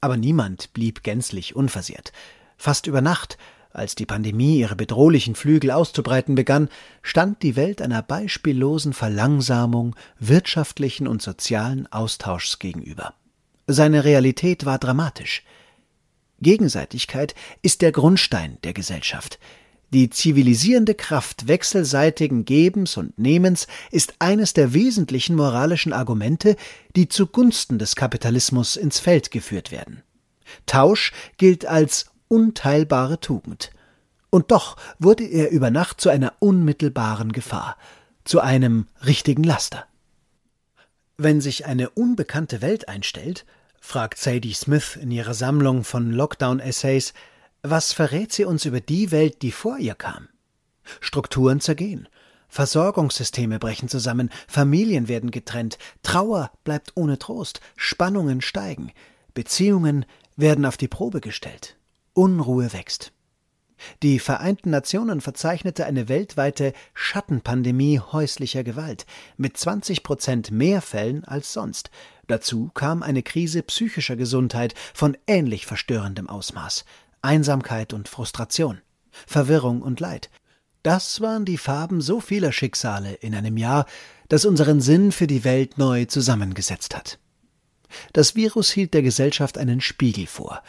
Aber 0.00 0.16
niemand 0.16 0.72
blieb 0.72 1.02
gänzlich 1.02 1.56
unversehrt. 1.56 2.12
Fast 2.56 2.86
über 2.86 3.00
Nacht, 3.00 3.38
als 3.72 3.94
die 3.94 4.06
Pandemie 4.06 4.58
ihre 4.58 4.76
bedrohlichen 4.76 5.34
Flügel 5.34 5.70
auszubreiten 5.70 6.34
begann, 6.34 6.68
stand 7.02 7.42
die 7.42 7.56
Welt 7.56 7.80
einer 7.80 8.02
beispiellosen 8.02 8.92
Verlangsamung 8.92 9.94
wirtschaftlichen 10.18 11.06
und 11.06 11.22
sozialen 11.22 11.86
Austauschs 11.92 12.58
gegenüber. 12.58 13.14
Seine 13.66 14.04
Realität 14.04 14.64
war 14.64 14.78
dramatisch. 14.78 15.44
Gegenseitigkeit 16.40 17.34
ist 17.62 17.82
der 17.82 17.92
Grundstein 17.92 18.58
der 18.64 18.72
Gesellschaft. 18.72 19.38
Die 19.92 20.08
zivilisierende 20.08 20.94
Kraft 20.94 21.48
wechselseitigen 21.48 22.44
Gebens 22.44 22.96
und 22.96 23.18
Nehmens 23.18 23.66
ist 23.90 24.14
eines 24.20 24.52
der 24.52 24.72
wesentlichen 24.72 25.34
moralischen 25.34 25.92
Argumente, 25.92 26.54
die 26.94 27.08
zugunsten 27.08 27.78
des 27.78 27.96
Kapitalismus 27.96 28.76
ins 28.76 29.00
Feld 29.00 29.32
geführt 29.32 29.72
werden. 29.72 30.02
Tausch 30.66 31.12
gilt 31.38 31.66
als 31.66 32.06
unteilbare 32.28 33.18
Tugend. 33.18 33.72
Und 34.30 34.52
doch 34.52 34.76
wurde 35.00 35.24
er 35.24 35.50
über 35.50 35.72
Nacht 35.72 36.00
zu 36.00 36.08
einer 36.08 36.34
unmittelbaren 36.38 37.32
Gefahr, 37.32 37.76
zu 38.22 38.38
einem 38.38 38.86
richtigen 39.04 39.42
Laster. 39.42 39.86
Wenn 41.16 41.40
sich 41.40 41.66
eine 41.66 41.90
unbekannte 41.90 42.62
Welt 42.62 42.88
einstellt, 42.88 43.44
fragt 43.80 44.18
Sadie 44.18 44.54
Smith 44.54 44.96
in 44.96 45.10
ihrer 45.10 45.34
Sammlung 45.34 45.82
von 45.82 46.12
Lockdown-Essays, 46.12 47.12
was 47.62 47.92
verrät 47.92 48.32
sie 48.32 48.44
uns 48.44 48.64
über 48.64 48.80
die 48.80 49.10
Welt, 49.10 49.42
die 49.42 49.52
vor 49.52 49.78
ihr 49.78 49.94
kam? 49.94 50.28
Strukturen 51.00 51.60
zergehen, 51.60 52.08
Versorgungssysteme 52.48 53.58
brechen 53.58 53.88
zusammen, 53.88 54.30
Familien 54.48 55.08
werden 55.08 55.30
getrennt, 55.30 55.78
Trauer 56.02 56.50
bleibt 56.64 56.92
ohne 56.96 57.18
Trost, 57.18 57.60
Spannungen 57.76 58.40
steigen, 58.40 58.92
Beziehungen 59.34 60.04
werden 60.36 60.64
auf 60.64 60.76
die 60.76 60.88
Probe 60.88 61.20
gestellt, 61.20 61.76
Unruhe 62.12 62.72
wächst. 62.72 63.12
Die 64.02 64.18
Vereinten 64.18 64.70
Nationen 64.70 65.20
verzeichnete 65.20 65.86
eine 65.86 66.08
weltweite 66.08 66.72
Schattenpandemie 66.92 67.98
häuslicher 67.98 68.62
Gewalt 68.64 69.06
mit 69.36 69.56
20 69.56 70.02
Prozent 70.02 70.50
mehr 70.50 70.82
Fällen 70.82 71.24
als 71.24 71.52
sonst. 71.52 71.90
Dazu 72.26 72.70
kam 72.74 73.02
eine 73.02 73.22
Krise 73.22 73.62
psychischer 73.62 74.16
Gesundheit 74.16 74.74
von 74.92 75.16
ähnlich 75.26 75.66
verstörendem 75.66 76.28
Ausmaß. 76.28 76.84
Einsamkeit 77.22 77.92
und 77.92 78.08
Frustration, 78.08 78.80
Verwirrung 79.26 79.82
und 79.82 80.00
Leid. 80.00 80.30
Das 80.82 81.20
waren 81.20 81.44
die 81.44 81.58
Farben 81.58 82.00
so 82.00 82.20
vieler 82.20 82.52
Schicksale 82.52 83.12
in 83.14 83.34
einem 83.34 83.56
Jahr, 83.56 83.86
das 84.28 84.44
unseren 84.44 84.80
Sinn 84.80 85.12
für 85.12 85.26
die 85.26 85.44
Welt 85.44 85.76
neu 85.76 86.06
zusammengesetzt 86.06 86.96
hat. 86.96 87.18
Das 88.12 88.36
Virus 88.36 88.70
hielt 88.70 88.94
der 88.94 89.02
Gesellschaft 89.02 89.58
einen 89.58 89.80
Spiegel 89.80 90.26
vor. 90.26 90.62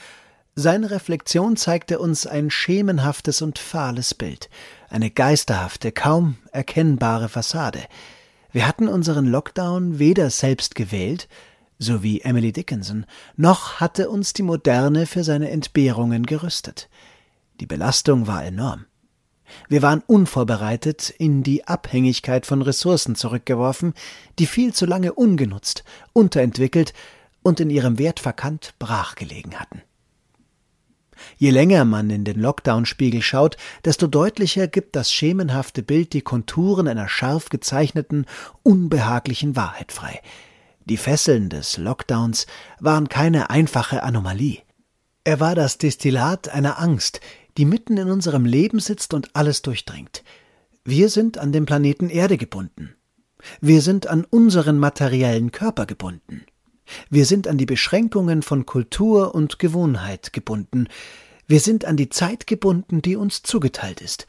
Seine 0.55 0.91
Reflexion 0.91 1.55
zeigte 1.55 1.99
uns 1.99 2.27
ein 2.27 2.49
schemenhaftes 2.49 3.41
und 3.41 3.57
fahles 3.57 4.13
Bild, 4.13 4.49
eine 4.89 5.09
geisterhafte, 5.09 5.93
kaum 5.93 6.35
erkennbare 6.51 7.29
Fassade. 7.29 7.85
Wir 8.51 8.67
hatten 8.67 8.89
unseren 8.89 9.27
Lockdown 9.27 9.97
weder 9.97 10.29
selbst 10.29 10.75
gewählt, 10.75 11.29
so 11.81 12.03
wie 12.03 12.21
Emily 12.21 12.51
Dickinson, 12.51 13.05
noch 13.35 13.79
hatte 13.79 14.09
uns 14.09 14.33
die 14.33 14.43
Moderne 14.43 15.07
für 15.07 15.23
seine 15.23 15.49
Entbehrungen 15.49 16.27
gerüstet. 16.27 16.89
Die 17.59 17.65
Belastung 17.65 18.27
war 18.27 18.45
enorm. 18.45 18.85
Wir 19.67 19.81
waren 19.81 20.03
unvorbereitet 20.05 21.09
in 21.09 21.41
die 21.41 21.67
Abhängigkeit 21.67 22.45
von 22.45 22.61
Ressourcen 22.61 23.15
zurückgeworfen, 23.15 23.95
die 24.37 24.45
viel 24.45 24.73
zu 24.73 24.85
lange 24.85 25.13
ungenutzt, 25.13 25.83
unterentwickelt 26.13 26.93
und 27.41 27.59
in 27.59 27.71
ihrem 27.71 27.97
Wert 27.97 28.19
verkannt 28.19 28.75
brachgelegen 28.77 29.59
hatten. 29.59 29.81
Je 31.37 31.49
länger 31.49 31.83
man 31.83 32.11
in 32.11 32.25
den 32.25 32.39
Lockdown-Spiegel 32.39 33.23
schaut, 33.23 33.57
desto 33.85 34.05
deutlicher 34.05 34.67
gibt 34.67 34.95
das 34.95 35.11
schemenhafte 35.11 35.81
Bild 35.81 36.13
die 36.13 36.21
Konturen 36.21 36.87
einer 36.87 37.09
scharf 37.09 37.49
gezeichneten, 37.49 38.25
unbehaglichen 38.61 39.55
Wahrheit 39.55 39.91
frei, 39.91 40.21
die 40.85 40.97
Fesseln 40.97 41.49
des 41.49 41.77
Lockdowns 41.77 42.47
waren 42.79 43.09
keine 43.09 43.49
einfache 43.49 44.03
Anomalie. 44.03 44.59
Er 45.23 45.39
war 45.39 45.55
das 45.55 45.77
Destillat 45.77 46.49
einer 46.49 46.79
Angst, 46.79 47.21
die 47.57 47.65
mitten 47.65 47.97
in 47.97 48.09
unserem 48.09 48.45
Leben 48.45 48.79
sitzt 48.79 49.13
und 49.13 49.35
alles 49.35 49.61
durchdringt. 49.61 50.23
Wir 50.83 51.09
sind 51.09 51.37
an 51.37 51.51
dem 51.51 51.65
Planeten 51.65 52.09
Erde 52.09 52.37
gebunden. 52.37 52.95
Wir 53.59 53.81
sind 53.81 54.07
an 54.07 54.25
unseren 54.25 54.79
materiellen 54.79 55.51
Körper 55.51 55.85
gebunden. 55.85 56.43
Wir 57.09 57.25
sind 57.25 57.47
an 57.47 57.57
die 57.57 57.65
Beschränkungen 57.65 58.41
von 58.41 58.65
Kultur 58.65 59.35
und 59.35 59.59
Gewohnheit 59.59 60.33
gebunden. 60.33 60.87
Wir 61.47 61.59
sind 61.59 61.85
an 61.85 61.97
die 61.97 62.09
Zeit 62.09 62.47
gebunden, 62.47 63.01
die 63.01 63.15
uns 63.15 63.43
zugeteilt 63.43 64.01
ist. 64.01 64.25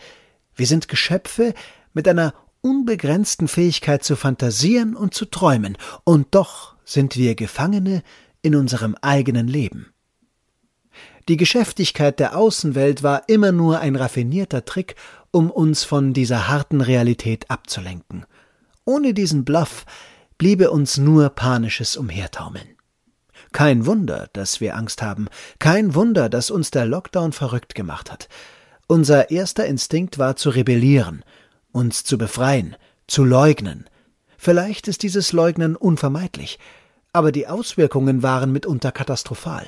Wir 0.55 0.67
sind 0.67 0.89
Geschöpfe 0.89 1.55
mit 1.95 2.07
einer 2.07 2.35
unbegrenzten 2.63 3.49
Fähigkeit 3.49 4.03
zu 4.03 4.17
fantasieren 4.17 4.97
und 4.97 5.13
zu 5.13 5.27
träumen, 5.27 5.77
und 6.05 6.29
doch 6.35 6.77
sind 6.85 7.17
wir 7.17 7.35
Gefangene 7.35 8.03
in 8.41 8.55
unserem 8.55 8.97
eigenen 9.03 9.47
Leben. 9.47 9.93
Die 11.29 11.37
Geschäftigkeit 11.37 12.19
der 12.19 12.37
Außenwelt 12.37 13.03
war 13.03 13.29
immer 13.29 13.53
nur 13.53 13.81
ein 13.81 13.95
raffinierter 13.95 14.65
Trick, 14.65 14.97
um 15.31 15.51
uns 15.51 15.85
von 15.85 16.13
dieser 16.13 16.49
harten 16.49 16.81
Realität 16.81 17.51
abzulenken. 17.51 18.25
Ohne 18.85 19.15
diesen 19.15 19.45
Bluff 19.45 19.87
bliebe 20.39 20.71
uns 20.71 20.99
nur 20.99 21.29
panisches 21.31 21.97
Umhertaumeln. 21.97 22.67
Kein 23.53 23.87
Wunder, 23.87 24.29
dass 24.33 24.61
wir 24.61 24.77
Angst 24.77 25.03
haben, 25.03 25.29
kein 25.59 25.95
Wunder, 25.95 26.29
dass 26.29 26.51
uns 26.51 26.71
der 26.71 26.87
Lockdown 26.87 27.33
verrückt 27.33 27.75
gemacht 27.75 28.11
hat. 28.11 28.29
Unser 28.89 29.31
erster 29.31 29.67
Instinkt 29.67 30.19
war 30.19 30.37
zu 30.37 30.51
rebellieren, 30.51 31.25
uns 31.73 32.05
zu 32.05 32.19
befreien, 32.19 32.77
zu 33.07 33.25
leugnen. 33.25 33.87
Vielleicht 34.37 34.89
ist 34.89 35.03
dieses 35.03 35.33
Leugnen 35.33 35.77
unvermeidlich, 35.77 36.59
aber 37.13 37.33
die 37.33 37.47
Auswirkungen 37.47 38.23
waren 38.23 38.53
mitunter 38.53 38.93
katastrophal. 38.93 39.67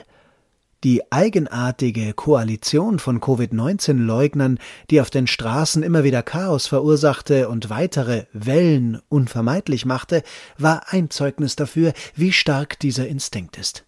Die 0.85 1.11
eigenartige 1.11 2.13
Koalition 2.13 2.99
von 2.99 3.19
Covid-19-Leugnern, 3.19 4.59
die 4.91 5.01
auf 5.01 5.09
den 5.09 5.27
Straßen 5.27 5.83
immer 5.83 6.05
wieder 6.05 6.23
Chaos 6.23 6.67
verursachte 6.67 7.49
und 7.49 7.71
weitere 7.71 8.27
Wellen 8.35 9.01
unvermeidlich 9.09 9.87
machte, 9.87 10.23
war 10.59 10.93
ein 10.93 11.09
Zeugnis 11.09 11.57
dafür, 11.57 11.95
wie 12.15 12.33
stark 12.33 12.79
dieser 12.79 13.09
Instinkt 13.09 13.57
ist. 13.57 13.87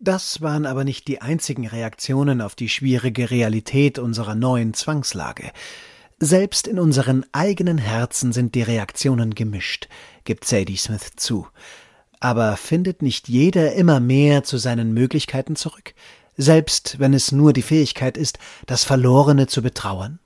Das 0.00 0.40
waren 0.40 0.66
aber 0.66 0.82
nicht 0.82 1.06
die 1.06 1.20
einzigen 1.20 1.68
Reaktionen 1.68 2.40
auf 2.40 2.56
die 2.56 2.70
schwierige 2.70 3.30
Realität 3.30 4.00
unserer 4.00 4.34
neuen 4.34 4.74
Zwangslage. 4.74 5.52
Selbst 6.22 6.68
in 6.68 6.78
unseren 6.78 7.24
eigenen 7.32 7.78
Herzen 7.78 8.34
sind 8.34 8.54
die 8.54 8.60
Reaktionen 8.60 9.34
gemischt, 9.34 9.88
gibt 10.24 10.44
Sadie 10.44 10.76
Smith 10.76 11.12
zu. 11.16 11.46
Aber 12.20 12.58
findet 12.58 13.00
nicht 13.00 13.26
jeder 13.28 13.72
immer 13.72 14.00
mehr 14.00 14.44
zu 14.44 14.58
seinen 14.58 14.92
Möglichkeiten 14.92 15.56
zurück, 15.56 15.94
selbst 16.36 16.98
wenn 16.98 17.14
es 17.14 17.32
nur 17.32 17.54
die 17.54 17.62
Fähigkeit 17.62 18.18
ist, 18.18 18.38
das 18.66 18.84
Verlorene 18.84 19.46
zu 19.46 19.62
betrauern? 19.62 20.18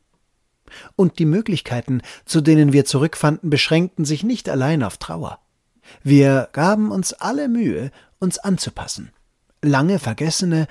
Und 0.96 1.20
die 1.20 1.26
Möglichkeiten, 1.26 2.02
zu 2.24 2.40
denen 2.40 2.72
wir 2.72 2.84
zurückfanden, 2.84 3.48
beschränkten 3.48 4.04
sich 4.04 4.24
nicht 4.24 4.48
allein 4.48 4.82
auf 4.82 4.96
Trauer. 4.96 5.38
Wir 6.02 6.48
gaben 6.52 6.90
uns 6.90 7.12
alle 7.12 7.48
Mühe, 7.48 7.92
uns 8.18 8.38
anzupassen 8.38 9.12
lange 9.64 9.98
vergessene 9.98 10.68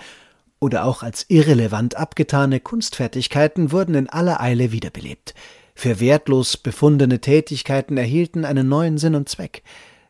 oder 0.63 0.85
auch 0.85 1.03
als 1.03 1.25
irrelevant 1.27 1.97
abgetane 1.97 2.61
Kunstfertigkeiten 2.61 3.73
wurden 3.73 3.95
in 3.95 4.09
aller 4.09 4.39
Eile 4.39 4.71
wiederbelebt. 4.71 5.33
Für 5.75 5.99
wertlos 5.99 6.55
befundene 6.55 7.19
Tätigkeiten 7.19 7.97
erhielten 7.97 8.45
einen 8.45 8.69
neuen 8.69 8.97
Sinn 8.97 9.15
und 9.15 9.27
Zweck. 9.27 9.61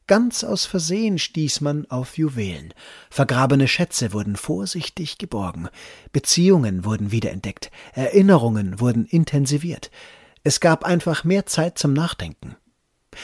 Ganz 0.05 0.43
aus 0.43 0.67
Versehen 0.67 1.17
stieß 1.17 1.61
man 1.61 1.89
auf 1.89 2.19
Juwelen. 2.19 2.75
Vergrabene 3.09 3.67
Schätze 3.67 4.13
wurden 4.13 4.35
vorsichtig 4.35 5.17
geborgen. 5.17 5.69
Beziehungen 6.11 6.85
wurden 6.85 7.11
wiederentdeckt. 7.11 7.71
Erinnerungen 7.93 8.79
wurden 8.79 9.07
intensiviert. 9.07 9.89
Es 10.43 10.59
gab 10.59 10.83
einfach 10.83 11.23
mehr 11.23 11.47
Zeit 11.47 11.79
zum 11.79 11.93
Nachdenken. 11.93 12.57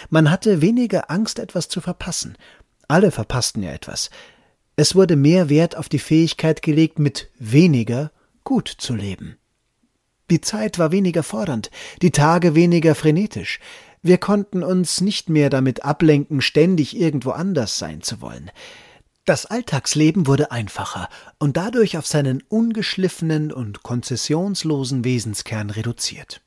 Man 0.09 0.31
hatte 0.31 0.61
weniger 0.61 1.11
Angst, 1.11 1.37
etwas 1.37 1.69
zu 1.69 1.79
verpassen. 1.79 2.39
Alle 2.87 3.11
verpassten 3.11 3.61
ja 3.61 3.71
etwas. 3.71 4.09
Es 4.81 4.95
wurde 4.95 5.17
mehr 5.17 5.49
Wert 5.49 5.75
auf 5.75 5.89
die 5.89 5.99
Fähigkeit 5.99 6.61
gelegt, 6.61 6.99
mit 6.99 7.29
weniger 7.37 8.13
gut 8.45 8.69
zu 8.69 8.95
leben. 8.95 9.35
Die 10.31 10.39
Zeit 10.39 10.79
war 10.79 10.93
weniger 10.93 11.21
fordernd, 11.21 11.69
die 12.01 12.11
Tage 12.11 12.55
weniger 12.55 12.95
frenetisch. 12.95 13.59
Wir 14.01 14.17
konnten 14.17 14.63
uns 14.63 15.01
nicht 15.01 15.27
mehr 15.27 15.49
damit 15.49 15.83
ablenken, 15.83 16.39
ständig 16.39 16.97
irgendwo 16.97 17.31
anders 17.31 17.77
sein 17.77 18.01
zu 18.01 18.21
wollen. 18.21 18.51
Das 19.25 19.45
Alltagsleben 19.45 20.27
wurde 20.27 20.49
einfacher 20.49 21.09
und 21.39 21.57
dadurch 21.57 21.97
auf 21.97 22.07
seinen 22.07 22.41
ungeschliffenen 22.47 23.51
und 23.51 23.83
konzessionslosen 23.83 25.03
Wesenskern 25.03 25.71
reduziert. 25.71 26.39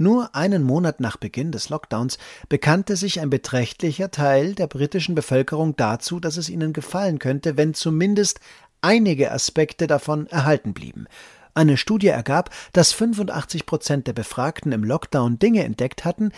Nur 0.00 0.34
einen 0.34 0.62
Monat 0.62 1.00
nach 1.00 1.18
Beginn 1.18 1.52
des 1.52 1.68
Lockdowns 1.68 2.16
bekannte 2.48 2.96
sich 2.96 3.20
ein 3.20 3.28
beträchtlicher 3.28 4.10
Teil 4.10 4.54
der 4.54 4.66
britischen 4.66 5.14
Bevölkerung 5.14 5.76
dazu, 5.76 6.20
dass 6.20 6.38
es 6.38 6.48
ihnen 6.48 6.72
gefallen 6.72 7.18
könnte, 7.18 7.58
wenn 7.58 7.74
zumindest 7.74 8.40
einige 8.80 9.30
Aspekte 9.30 9.86
davon 9.86 10.26
erhalten 10.28 10.72
blieben. 10.72 11.06
Eine 11.52 11.76
Studie 11.76 12.06
ergab, 12.06 12.48
dass 12.72 12.94
85 12.94 13.66
Prozent 13.66 14.06
der 14.06 14.14
Befragten 14.14 14.72
im 14.72 14.84
Lockdown 14.84 15.38
Dinge 15.38 15.64
entdeckt 15.64 16.06
hatten, 16.06 16.32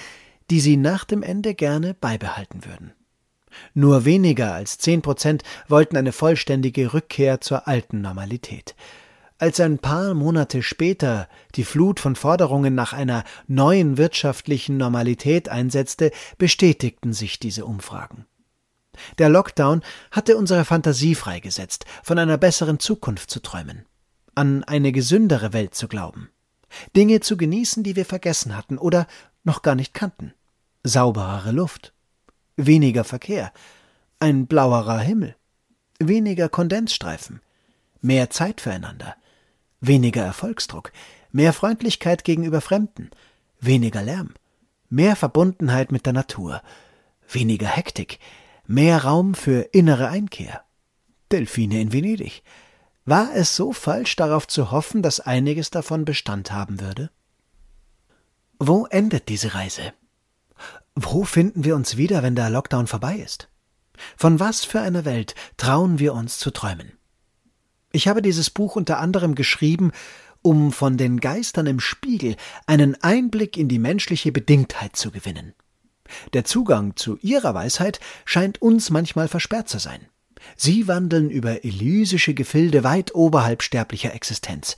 die 0.51 0.59
sie 0.59 0.77
nach 0.77 1.05
dem 1.05 1.23
Ende 1.23 1.55
gerne 1.55 1.95
beibehalten 1.95 2.65
würden. 2.65 2.93
Nur 3.75 4.05
weniger 4.05 4.55
als 4.55 4.79
zehn 4.79 5.03
Prozent 5.03 5.45
wollten 5.69 5.97
eine 5.97 6.11
vollständige 6.11 6.95
Rückkehr 6.95 7.41
zur 7.41 7.69
alten 7.69 8.01
Normalität. 8.01 8.75
Als 9.43 9.59
ein 9.59 9.81
paar 9.81 10.15
Monate 10.15 10.63
später 10.63 11.29
die 11.57 11.65
Flut 11.65 11.99
von 11.99 12.15
Forderungen 12.15 12.77
nach 12.77 12.93
einer 12.93 13.25
neuen 13.49 13.99
wirtschaftlichen 13.99 14.77
Normalität 14.77 15.49
einsetzte, 15.49 16.13
bestätigten 16.39 17.13
sich 17.13 17.41
diese 17.41 17.65
Umfragen. 17.65 18.27
Der 19.19 19.29
Lockdown 19.29 19.83
hatte 20.13 20.37
unsere 20.37 20.65
Fantasie 20.65 21.17
freigesetzt, 21.17 21.87
von 22.05 22.21
einer 22.21 22.39
besseren 22.39 22.79
Zukunft 22.79 23.31
zu 23.31 23.41
träumen, 23.41 23.85
an 24.37 24.63
eine 24.63 24.93
gesündere 24.93 25.53
Welt 25.53 25.75
zu 25.75 25.89
glauben, 25.89 26.31
Dinge 26.95 27.19
zu 27.19 27.37
genießen, 27.37 27.83
die 27.83 27.97
wir 27.97 28.07
vergessen 28.07 28.57
hatten 28.57 28.79
oder 28.79 29.09
noch 29.43 29.63
gar 29.63 29.75
nicht 29.75 29.93
kannten. 29.93 30.35
Sauberere 30.85 31.51
Luft, 31.51 31.93
weniger 32.57 33.03
Verkehr, 33.03 33.53
ein 34.21 34.47
blauerer 34.47 35.01
Himmel, 35.01 35.35
weniger 35.99 36.49
Kondensstreifen, 36.49 37.41
mehr 38.01 38.31
Zeit 38.31 38.61
füreinander, 38.61 39.17
weniger 39.83 40.23
Erfolgsdruck, 40.23 40.93
mehr 41.31 41.53
Freundlichkeit 41.53 42.25
gegenüber 42.25 42.63
Fremden, 42.63 43.11
weniger 43.61 44.03
Lärm, 44.03 44.33
mehr 44.89 45.17
Verbundenheit 45.17 45.93
mit 45.93 46.07
der 46.07 46.15
Natur, 46.15 46.63
weniger 47.29 47.67
Hektik, 47.67 48.19
mehr 48.67 49.05
Raum 49.05 49.35
für 49.35 49.69
innere 49.73 50.09
Einkehr. 50.09 50.63
Delfine 51.31 51.81
in 51.81 51.93
Venedig. 51.93 52.43
War 53.05 53.35
es 53.35 53.57
so 53.57 53.73
falsch 53.73 54.17
darauf 54.17 54.47
zu 54.47 54.71
hoffen, 54.71 55.03
dass 55.03 55.21
einiges 55.21 55.71
davon 55.71 56.05
Bestand 56.05 56.53
haben 56.53 56.81
würde? 56.81 57.11
Wo 58.59 58.87
endet 58.87 59.29
diese 59.29 59.55
Reise? 59.55 59.93
Wo 60.95 61.25
finden 61.25 61.65
wir 61.65 61.75
uns 61.75 61.97
wieder, 61.97 62.23
wenn 62.23 62.37
der 62.37 62.51
Lockdown 62.51 62.87
vorbei 62.87 63.17
ist? 63.17 63.49
Von 64.17 64.39
was 64.39 64.65
für 64.65 64.81
einer 64.81 65.05
Welt 65.05 65.35
trauen 65.57 65.99
wir 65.99 66.15
uns 66.15 66.39
zu 66.39 66.51
träumen? 66.51 66.93
Ich 67.93 68.09
habe 68.09 68.23
dieses 68.23 68.49
Buch 68.51 68.77
unter 68.77 68.99
anderem 68.99 69.35
geschrieben, 69.35 69.93
um 70.41 70.73
von 70.73 70.97
den 70.97 71.21
Geistern 71.21 71.67
im 71.67 71.79
Spiegel 71.79 72.37
einen 72.67 73.01
Einblick 73.03 73.57
in 73.57 73.69
die 73.69 73.79
menschliche 73.79 74.33
Bedingtheit 74.33 74.97
zu 74.97 75.11
gewinnen. 75.11 75.55
Der 76.33 76.45
Zugang 76.45 76.97
zu 76.97 77.19
ihrer 77.23 77.55
Weisheit 77.55 78.01
scheint 78.25 78.61
uns 78.61 78.91
manchmal 78.91 79.29
versperrt 79.29 79.69
zu 79.69 79.79
sein. 79.79 80.07
Sie 80.57 80.89
wandeln 80.89 81.31
über 81.31 81.65
elysische 81.65 82.35
Gefilde 82.35 82.83
weit 82.83 83.15
oberhalb 83.15 83.63
sterblicher 83.63 84.15
Existenz. 84.15 84.77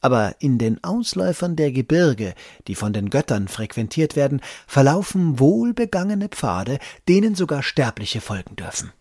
Aber 0.00 0.36
in 0.38 0.58
den 0.58 0.82
Ausläufern 0.84 1.56
der 1.56 1.72
Gebirge, 1.72 2.34
die 2.68 2.74
von 2.74 2.92
den 2.92 3.10
Göttern 3.10 3.48
frequentiert 3.48 4.16
werden, 4.16 4.40
verlaufen 4.66 5.38
wohlbegangene 5.38 6.28
Pfade, 6.28 6.78
denen 7.08 7.34
sogar 7.34 7.62
Sterbliche 7.62 8.20
folgen 8.20 8.56
dürfen. 8.56 8.92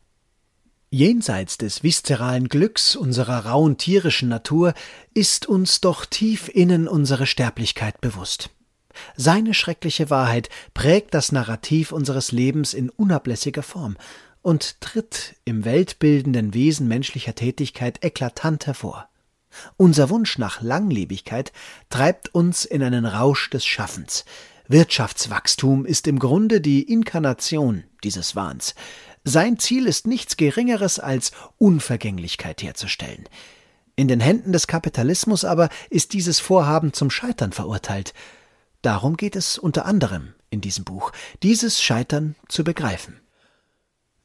Jenseits 0.93 1.58
des 1.58 1.82
viszeralen 1.82 2.49
Glücks 2.49 2.95
unserer 2.95 3.47
rauen 3.47 3.77
tierischen 3.77 4.29
Natur 4.29 4.75
ist 5.15 5.47
uns 5.47 5.82
doch 5.82 6.06
tief 6.06 6.51
innen 6.53 6.88
unsere 6.88 7.25
Sterblichkeit 7.25 7.99
bewusst. 7.99 8.51
Seine 9.15 9.56
schreckliche 9.56 10.12
Wahrheit 10.12 10.49
prägt 10.75 11.15
das 11.15 11.32
Narrativ 11.32 11.93
unseres 11.93 12.32
Lebens 12.32 12.75
in 12.75 12.91
unablässiger 12.91 13.63
Form 13.63 13.97
und 14.43 14.82
tritt 14.82 15.34
im 15.45 15.65
weltbildenden 15.65 16.53
Wesen 16.53 16.88
menschlicher 16.88 17.34
Tätigkeit 17.34 18.03
eklatant 18.03 18.67
hervor. 18.67 19.10
Unser 19.77 20.12
Wunsch 20.12 20.38
nach 20.38 20.62
Langlebigkeit 20.62 21.53
treibt 21.89 22.36
uns 22.36 22.65
in 22.65 22.84
einen 22.84 23.08
Rausch 23.08 23.49
des 23.49 23.65
Schaffens. 23.65 24.25
Wirtschaftswachstum 24.67 25.86
ist 25.86 26.08
im 26.08 26.19
Grunde 26.19 26.62
die 26.62 26.84
Inkarnation 26.84 27.84
dieses 28.03 28.36
Wahns. 28.36 28.75
Sein 29.23 29.57
Ziel 29.57 29.88
ist 29.88 30.05
nichts 30.05 30.36
Geringeres 30.36 30.99
als 30.99 31.31
Unvergänglichkeit 31.57 32.62
herzustellen. 32.62 33.23
In 33.95 34.07
den 34.07 34.19
Händen 34.19 34.51
des 34.51 34.67
Kapitalismus 34.67 35.45
aber 35.45 35.69
ist 35.89 36.13
dieses 36.13 36.39
Vorhaben 36.39 36.93
zum 36.93 37.09
Scheitern 37.09 37.53
verurteilt. 37.53 38.13
Darum 38.81 39.15
geht 39.15 39.36
es 39.36 39.57
unter 39.57 39.86
anderem 39.86 40.33
in 40.49 40.59
diesem 40.59 40.83
Buch, 40.83 41.12
dieses 41.41 41.81
Scheitern 41.81 42.36
zu 42.49 42.63
begreifen. 42.63 43.19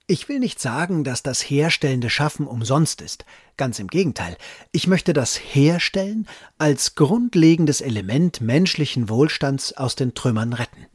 Ich 0.08 0.28
will 0.28 0.38
nicht 0.38 0.58
sagen, 0.58 1.04
dass 1.04 1.22
das 1.22 1.42
herstellende 1.42 2.08
Schaffen 2.08 2.46
umsonst 2.46 3.02
ist. 3.02 3.26
Ganz 3.58 3.78
im 3.78 3.88
Gegenteil. 3.88 4.38
Ich 4.72 4.86
möchte 4.86 5.12
das 5.12 5.36
Herstellen 5.36 6.26
als 6.56 6.94
grundlegendes 6.94 7.82
Element 7.82 8.40
menschlichen 8.40 9.10
Wohlstands 9.10 9.74
aus 9.74 9.96
den 9.96 10.14
Trümmern 10.14 10.54
retten. 10.54 10.86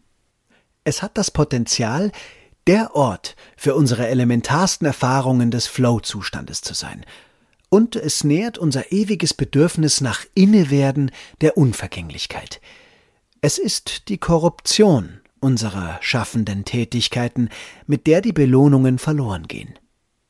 Es 0.83 1.03
hat 1.03 1.17
das 1.17 1.29
Potenzial, 1.29 2.11
der 2.67 2.95
Ort 2.95 3.36
für 3.58 3.76
unsere 3.76 4.08
elementarsten 4.08 4.86
Erfahrungen 4.88 5.52
des 5.52 5.67
Flow-Zustandes 5.67 6.62
zu 6.62 6.73
sein. 6.73 7.06
Und 7.69 7.95
es 7.95 8.23
nährt 8.23 8.58
unser 8.58 8.91
ewiges 8.91 9.34
Bedürfnis 9.34 9.99
nach 9.99 10.26
Innewerden 10.36 11.12
der 11.41 11.58
Unvergänglichkeit. 11.58 12.62
Es 13.41 13.58
ist 13.58 14.10
die 14.10 14.17
Korruption 14.17 15.21
unserer 15.39 15.97
schaffenden 16.02 16.63
Tätigkeiten, 16.63 17.49
mit 17.86 18.08
der 18.08 18.21
die 18.21 18.32
Belohnungen 18.32 18.97
verloren 18.97 19.47
gehen. 19.47 19.78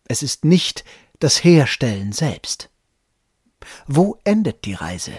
Es 0.07 0.23
ist 0.23 0.43
nicht 0.43 0.83
das 1.19 1.43
Herstellen 1.43 2.11
selbst. 2.11 2.69
Wo 3.85 4.17
endet 4.23 4.65
die 4.65 4.73
Reise? 4.73 5.11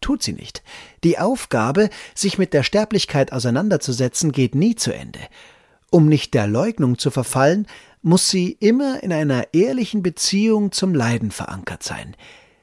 Tut 0.00 0.22
sie 0.22 0.32
nicht. 0.32 0.62
Die 1.04 1.18
Aufgabe, 1.18 1.90
sich 2.14 2.38
mit 2.38 2.52
der 2.52 2.62
Sterblichkeit 2.62 3.32
auseinanderzusetzen, 3.32 4.32
geht 4.32 4.54
nie 4.54 4.74
zu 4.74 4.92
Ende, 4.92 5.20
um 5.92 6.08
nicht 6.08 6.34
der 6.34 6.46
Leugnung 6.46 6.98
zu 6.98 7.10
verfallen, 7.10 7.66
muss 8.00 8.28
sie 8.28 8.56
immer 8.58 9.02
in 9.02 9.12
einer 9.12 9.54
ehrlichen 9.54 10.02
Beziehung 10.02 10.72
zum 10.72 10.94
Leiden 10.94 11.30
verankert 11.30 11.82
sein. 11.82 12.16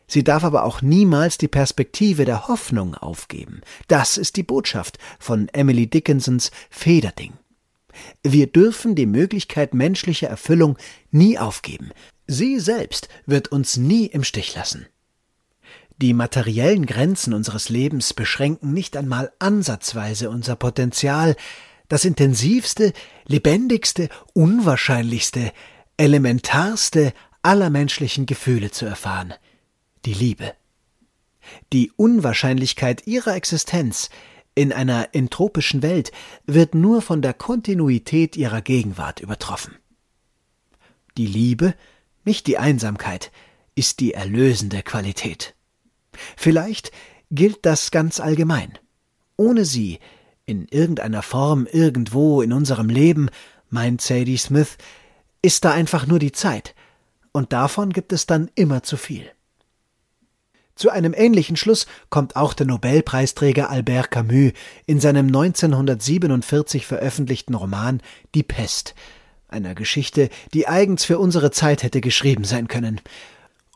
Sie 0.08 0.24
darf 0.24 0.44
aber 0.44 0.64
auch 0.66 0.82
niemals 0.82 1.38
die 1.38 1.48
Perspektive 1.48 2.26
der 2.26 2.48
Hoffnung 2.48 2.96
aufgeben. 2.96 3.62
Das 3.88 4.18
ist 4.18 4.36
die 4.36 4.44
Botschaft 4.44 4.98
von 5.20 5.48
Emily 5.50 5.88
Dickinsons 5.88 6.50
Federding. 6.72 7.34
Wir 8.24 8.48
dürfen 8.48 8.96
die 8.96 9.06
Möglichkeit 9.06 9.74
menschlicher 9.76 10.28
Erfüllung 10.28 10.78
nie 11.12 11.38
aufgeben. 11.38 11.92
Sie 12.26 12.60
selbst 12.60 13.08
wird 13.28 13.50
uns 13.50 13.78
nie 13.78 14.08
im 14.08 14.24
Stich 14.24 14.56
lassen. 14.56 14.88
Die 16.02 16.14
materiellen 16.14 16.86
Grenzen 16.86 17.34
unseres 17.34 17.70
Lebens 17.70 18.14
beschränken 18.14 18.74
nicht 18.74 18.98
einmal 18.98 19.32
ansatzweise 19.38 20.30
unser 20.30 20.56
Potenzial, 20.56 21.36
das 21.90 22.06
intensivste, 22.06 22.94
lebendigste, 23.26 24.08
unwahrscheinlichste, 24.34 25.52
elementarste 25.98 27.14
aller 27.42 27.70
menschlichen 27.70 28.26
Gefühle 28.26 28.72
zu 28.72 28.86
erfahren, 28.86 29.34
die 30.06 30.14
Liebe. 30.14 30.54
Die 31.74 31.92
Unwahrscheinlichkeit 31.96 33.08
ihrer 33.08 33.36
Existenz 33.36 34.10
in 34.56 34.72
einer 34.72 35.10
entropischen 35.14 35.82
Welt 35.82 36.12
wird 36.46 36.76
nur 36.76 37.02
von 37.02 37.22
der 37.22 37.34
Kontinuität 37.34 38.38
ihrer 38.38 38.62
Gegenwart 38.62 39.20
übertroffen. 39.20 39.76
Die 41.18 41.28
Liebe, 41.28 41.76
nicht 42.24 42.46
die 42.48 42.58
Einsamkeit, 42.58 43.32
ist 43.76 44.00
die 44.00 44.14
erlösende 44.14 44.84
Qualität. 44.84 45.56
Vielleicht 46.36 46.92
gilt 47.32 47.66
das 47.66 47.92
ganz 47.92 48.20
allgemein. 48.20 48.78
Ohne 49.38 49.64
sie, 49.64 50.00
in 50.50 50.68
irgendeiner 50.68 51.22
Form 51.22 51.68
irgendwo 51.72 52.42
in 52.42 52.52
unserem 52.52 52.90
Leben, 52.90 53.30
meint 53.70 54.02
Sadie 54.02 54.38
Smith, 54.38 54.78
ist 55.44 55.64
da 55.64 55.72
einfach 55.72 56.08
nur 56.08 56.18
die 56.18 56.32
Zeit, 56.32 56.74
und 57.32 57.54
davon 57.54 57.94
gibt 57.94 58.12
es 58.12 58.26
dann 58.26 58.50
immer 58.56 58.82
zu 58.82 58.98
viel. 58.98 59.30
Zu 60.74 60.90
einem 60.90 61.14
ähnlichen 61.14 61.56
Schluss 61.56 61.86
kommt 62.10 62.36
auch 62.36 62.54
der 62.54 62.66
Nobelpreisträger 62.66 63.70
Albert 63.70 64.10
Camus 64.10 64.54
in 64.88 65.00
seinem 65.00 65.28
1947 65.28 66.88
veröffentlichten 66.88 67.54
Roman 67.54 68.02
Die 68.34 68.44
Pest, 68.44 68.96
einer 69.50 69.76
Geschichte, 69.76 70.30
die 70.54 70.68
eigens 70.68 71.06
für 71.06 71.20
unsere 71.20 71.52
Zeit 71.52 71.84
hätte 71.84 72.02
geschrieben 72.02 72.44
sein 72.44 72.68
können. 72.68 73.02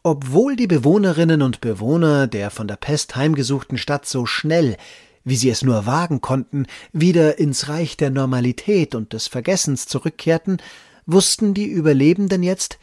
Obwohl 0.01 0.55
die 0.55 0.67
Bewohnerinnen 0.67 1.41
und 1.41 1.62
Bewohner 1.62 2.25
der 2.25 2.49
von 2.49 2.67
der 2.67 2.77
Pest 2.77 3.15
heimgesuchten 3.15 3.77
Stadt 3.77 4.07
so 4.07 4.25
schnell, 4.25 4.77
wie 5.23 5.36
sie 5.36 5.49
es 5.49 5.63
nur 5.63 5.86
wagen 5.86 6.21
konnten, 6.21 6.67
wieder 6.91 7.39
ins 7.39 7.69
Reich 7.69 7.97
der 7.97 8.09
Normalität 8.09 8.95
und 8.95 9.13
des 9.13 9.27
Vergessens 9.27 9.86
zurückkehrten, 9.86 10.57
wussten 11.05 11.53
die 11.53 11.65
Überlebenden 11.65 12.43
jetzt, 12.43 12.79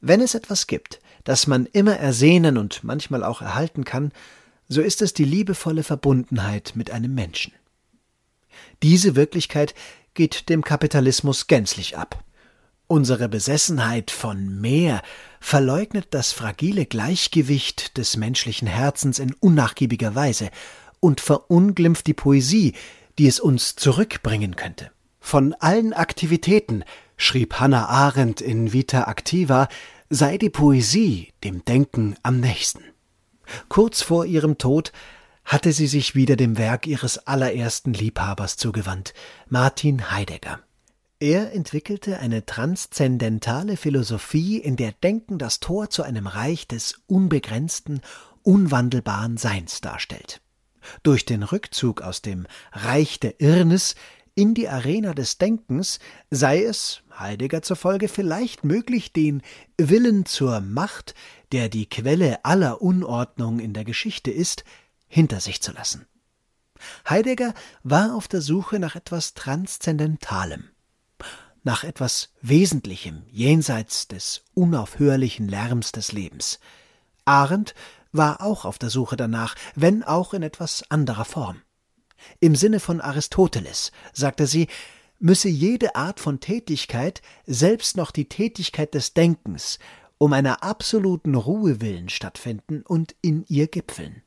wenn 0.00 0.20
es 0.20 0.34
etwas 0.34 0.66
gibt, 0.66 1.00
das 1.24 1.46
man 1.46 1.66
immer 1.66 1.96
ersehnen 1.96 2.58
und 2.58 2.82
manchmal 2.84 3.24
auch 3.24 3.40
erhalten 3.40 3.84
kann, 3.84 4.12
so 4.68 4.80
ist 4.80 5.02
es 5.02 5.12
die 5.12 5.24
liebevolle 5.24 5.82
Verbundenheit 5.82 6.72
mit 6.74 6.90
einem 6.90 7.14
Menschen. 7.14 7.52
Diese 8.82 9.16
Wirklichkeit 9.16 9.74
geht 10.14 10.48
dem 10.48 10.62
Kapitalismus 10.62 11.46
gänzlich 11.46 11.96
ab. 11.96 12.24
Unsere 12.86 13.28
Besessenheit 13.28 14.10
von 14.10 14.60
mehr 14.60 15.02
verleugnet 15.40 16.08
das 16.10 16.32
fragile 16.32 16.84
Gleichgewicht 16.84 17.96
des 17.96 18.16
menschlichen 18.16 18.68
Herzens 18.68 19.18
in 19.18 19.32
unnachgiebiger 19.34 20.14
Weise 20.14 20.50
und 21.02 21.20
verunglimpft 21.20 22.06
die 22.06 22.14
Poesie, 22.14 22.74
die 23.18 23.26
es 23.26 23.40
uns 23.40 23.74
zurückbringen 23.74 24.54
könnte. 24.54 24.92
Von 25.20 25.54
allen 25.54 25.92
Aktivitäten, 25.92 26.84
schrieb 27.16 27.54
Hannah 27.54 27.86
Arendt 27.86 28.40
in 28.40 28.72
Vita 28.72 29.04
Activa, 29.10 29.68
sei 30.08 30.38
die 30.38 30.50
Poesie 30.50 31.32
dem 31.42 31.64
Denken 31.64 32.14
am 32.22 32.38
nächsten. 32.38 32.84
Kurz 33.68 34.00
vor 34.02 34.26
ihrem 34.26 34.58
Tod 34.58 34.92
hatte 35.44 35.72
sie 35.72 35.88
sich 35.88 36.14
wieder 36.14 36.36
dem 36.36 36.56
Werk 36.56 36.86
ihres 36.86 37.26
allerersten 37.26 37.92
Liebhabers 37.94 38.56
zugewandt, 38.56 39.12
Martin 39.48 40.10
Heidegger. 40.10 40.60
Er 41.18 41.52
entwickelte 41.52 42.18
eine 42.18 42.46
transzendentale 42.46 43.76
Philosophie, 43.76 44.58
in 44.58 44.76
der 44.76 44.92
Denken 44.92 45.38
das 45.38 45.58
Tor 45.58 45.90
zu 45.90 46.02
einem 46.02 46.26
Reich 46.28 46.68
des 46.68 47.00
unbegrenzten, 47.06 48.00
unwandelbaren 48.42 49.36
Seins 49.36 49.80
darstellt. 49.80 50.41
Durch 51.02 51.24
den 51.24 51.42
Rückzug 51.42 52.02
aus 52.02 52.22
dem 52.22 52.46
Reich 52.72 53.20
der 53.20 53.40
Irrnis 53.40 53.94
in 54.34 54.54
die 54.54 54.68
Arena 54.68 55.12
des 55.12 55.38
Denkens 55.38 55.98
sei 56.30 56.62
es, 56.64 57.02
Heidegger 57.18 57.62
zufolge, 57.62 58.08
vielleicht 58.08 58.64
möglich, 58.64 59.12
den 59.12 59.42
Willen 59.76 60.24
zur 60.24 60.60
Macht, 60.60 61.14
der 61.52 61.68
die 61.68 61.86
Quelle 61.86 62.44
aller 62.44 62.80
Unordnung 62.80 63.58
in 63.58 63.74
der 63.74 63.84
Geschichte 63.84 64.30
ist, 64.30 64.64
hinter 65.06 65.40
sich 65.40 65.60
zu 65.60 65.72
lassen. 65.72 66.06
Heidegger 67.08 67.54
war 67.82 68.14
auf 68.14 68.26
der 68.26 68.40
Suche 68.40 68.78
nach 68.78 68.96
etwas 68.96 69.34
Transzendentalem, 69.34 70.70
nach 71.62 71.84
etwas 71.84 72.32
Wesentlichem 72.40 73.22
jenseits 73.30 74.08
des 74.08 74.42
unaufhörlichen 74.54 75.48
Lärms 75.48 75.92
des 75.92 76.12
Lebens. 76.12 76.58
Arendt 77.24 77.74
war 78.12 78.42
auch 78.42 78.64
auf 78.64 78.78
der 78.78 78.90
Suche 78.90 79.16
danach, 79.16 79.54
wenn 79.74 80.02
auch 80.02 80.34
in 80.34 80.42
etwas 80.42 80.84
anderer 80.90 81.24
Form. 81.24 81.62
Im 82.40 82.54
Sinne 82.54 82.78
von 82.78 83.00
Aristoteles, 83.00 83.90
sagte 84.12 84.46
sie, 84.46 84.68
müsse 85.18 85.48
jede 85.48 85.96
Art 85.96 86.20
von 86.20 86.40
Tätigkeit, 86.40 87.22
selbst 87.46 87.96
noch 87.96 88.10
die 88.10 88.28
Tätigkeit 88.28 88.94
des 88.94 89.14
Denkens, 89.14 89.78
um 90.18 90.32
einer 90.32 90.62
absoluten 90.62 91.34
Ruhe 91.34 91.80
willen 91.80 92.08
stattfinden 92.08 92.82
und 92.82 93.14
in 93.22 93.44
ihr 93.48 93.66
gipfeln. 93.66 94.22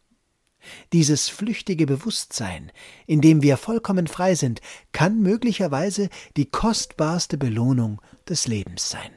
Dieses 0.93 1.29
flüchtige 1.29 1.85
Bewusstsein, 1.85 2.71
in 3.05 3.21
dem 3.21 3.43
wir 3.43 3.55
vollkommen 3.57 4.07
frei 4.07 4.35
sind, 4.35 4.61
kann 4.91 5.21
möglicherweise 5.21 6.09
die 6.37 6.49
kostbarste 6.49 7.37
Belohnung 7.37 8.01
des 8.27 8.47
Lebens 8.47 8.89
sein. 8.89 9.11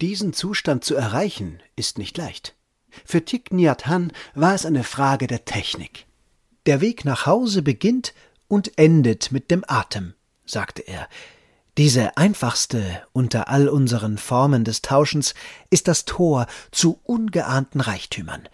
Diesen 0.00 0.32
Zustand 0.32 0.84
zu 0.84 0.94
erreichen, 0.94 1.62
ist 1.74 1.98
nicht 1.98 2.16
leicht. 2.18 2.54
Für 3.04 3.24
Thich 3.24 3.50
Nhat 3.50 3.86
Hanh 3.86 4.12
war 4.34 4.54
es 4.54 4.66
eine 4.66 4.84
Frage 4.84 5.26
der 5.26 5.44
Technik. 5.44 6.06
Der 6.66 6.80
Weg 6.80 7.04
nach 7.04 7.26
Hause 7.26 7.62
beginnt 7.62 8.14
und 8.48 8.78
endet 8.78 9.32
mit 9.32 9.50
dem 9.50 9.64
Atem, 9.66 10.14
sagte 10.44 10.82
er. 10.82 11.08
Diese 11.78 12.16
einfachste 12.16 13.02
unter 13.12 13.48
all 13.48 13.68
unseren 13.68 14.18
Formen 14.18 14.64
des 14.64 14.82
Tauschens 14.82 15.34
ist 15.70 15.88
das 15.88 16.04
Tor 16.04 16.46
zu 16.72 17.00
ungeahnten 17.04 17.80
Reichtümern. 17.80 18.48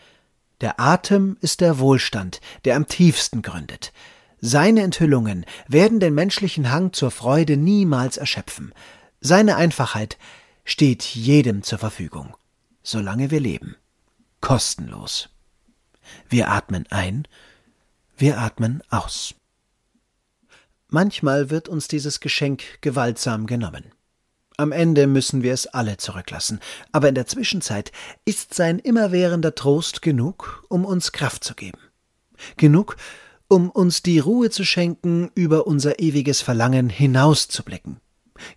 Der 0.61 0.79
Atem 0.79 1.37
ist 1.41 1.61
der 1.61 1.79
Wohlstand, 1.79 2.41
der 2.65 2.77
am 2.77 2.87
tiefsten 2.87 3.43
gründet. 3.43 3.93
Seine 4.39 4.83
Enthüllungen 4.83 5.45
werden 5.67 5.99
den 5.99 6.15
menschlichen 6.15 6.71
Hang 6.71 6.93
zur 6.93 7.11
Freude 7.11 7.57
niemals 7.57 8.17
erschöpfen. 8.17 8.73
Seine 9.21 9.57
Einfachheit 9.57 10.19
steht 10.65 11.03
jedem 11.03 11.63
zur 11.63 11.79
Verfügung, 11.79 12.37
solange 12.83 13.31
wir 13.31 13.41
leben. 13.41 13.77
Kostenlos. 14.41 15.29
Wir 16.29 16.51
atmen 16.51 16.87
ein 16.91 17.27
wir 18.19 18.39
atmen 18.39 18.83
aus. 18.89 19.35
Manchmal 20.89 21.51
wird 21.51 21.69
uns 21.69 21.87
dieses 21.87 22.21
Geschenk 22.21 22.81
gewaltsam 22.81 23.47
genommen. 23.47 23.93
Am 24.57 24.73
Ende 24.73 25.07
müssen 25.07 25.43
wir 25.43 25.53
es 25.53 25.67
alle 25.67 25.99
zurücklassen, 25.99 26.61
aber 26.93 27.11
in 27.11 27.15
der 27.15 27.27
Zwischenzeit 27.27 27.93
ist 28.25 28.55
sein 28.55 28.79
immerwährender 28.79 29.55
Trost 29.55 30.01
genug, 30.01 30.65
um 30.71 30.87
uns 30.87 31.13
Kraft 31.13 31.45
zu 31.45 31.55
geben. 31.55 31.79
Genug, 32.57 32.97
um 33.49 33.69
uns 33.69 34.03
die 34.03 34.19
Ruhe 34.19 34.49
zu 34.49 34.65
schenken, 34.65 35.31
über 35.35 35.67
unser 35.67 35.99
ewiges 35.99 36.41
Verlangen 36.41 36.89
hinauszublicken. 36.89 38.01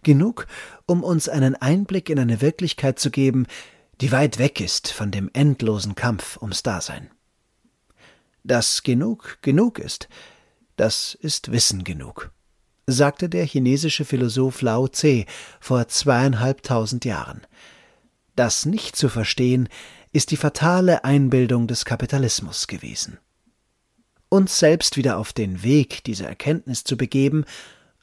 Genug, 0.03 0.47
um 0.85 1.03
uns 1.03 1.27
einen 1.27 1.55
Einblick 1.55 2.09
in 2.09 2.19
eine 2.19 2.39
Wirklichkeit 2.39 2.97
zu 2.97 3.11
geben, 3.11 3.45
die 4.01 4.11
weit 4.11 4.37
weg 4.37 4.61
ist 4.61 4.91
von 4.91 5.11
dem 5.11 5.29
endlosen 5.33 5.95
Kampf 5.95 6.37
ums 6.41 6.63
Dasein. 6.63 7.09
Dass 8.43 8.83
genug 8.83 9.39
genug 9.41 9.79
ist, 9.79 10.07
das 10.77 11.13
ist 11.13 11.51
Wissen 11.51 11.83
genug, 11.83 12.31
sagte 12.87 13.27
der 13.27 13.45
chinesische 13.45 14.05
Philosoph 14.05 14.61
Lao 14.61 14.87
Tse 14.87 15.25
vor 15.59 15.87
zweieinhalbtausend 15.87 17.03
Jahren. 17.03 17.45
Das 18.35 18.65
nicht 18.65 18.95
zu 18.95 19.09
verstehen, 19.09 19.67
ist 20.13 20.31
die 20.31 20.37
fatale 20.37 21.03
Einbildung 21.03 21.67
des 21.67 21.83
Kapitalismus 21.83 22.67
gewesen. 22.67 23.19
Uns 24.29 24.57
selbst 24.57 24.95
wieder 24.95 25.17
auf 25.17 25.33
den 25.33 25.63
Weg 25.63 26.03
dieser 26.05 26.27
Erkenntnis 26.27 26.83
zu 26.85 26.95
begeben, 26.95 27.43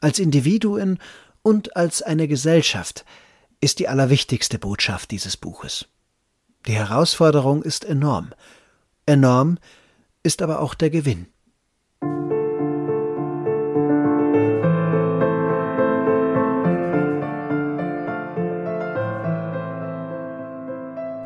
als 0.00 0.18
Individuen 0.18 0.98
und 1.42 1.76
als 1.76 2.02
eine 2.02 2.28
Gesellschaft, 2.28 3.04
ist 3.66 3.80
die 3.80 3.88
allerwichtigste 3.88 4.60
Botschaft 4.60 5.10
dieses 5.10 5.36
Buches. 5.36 5.86
Die 6.68 6.74
Herausforderung 6.74 7.64
ist 7.64 7.84
enorm, 7.84 8.32
enorm 9.06 9.58
ist 10.22 10.40
aber 10.40 10.60
auch 10.60 10.74
der 10.74 10.88
Gewinn. 10.90 11.26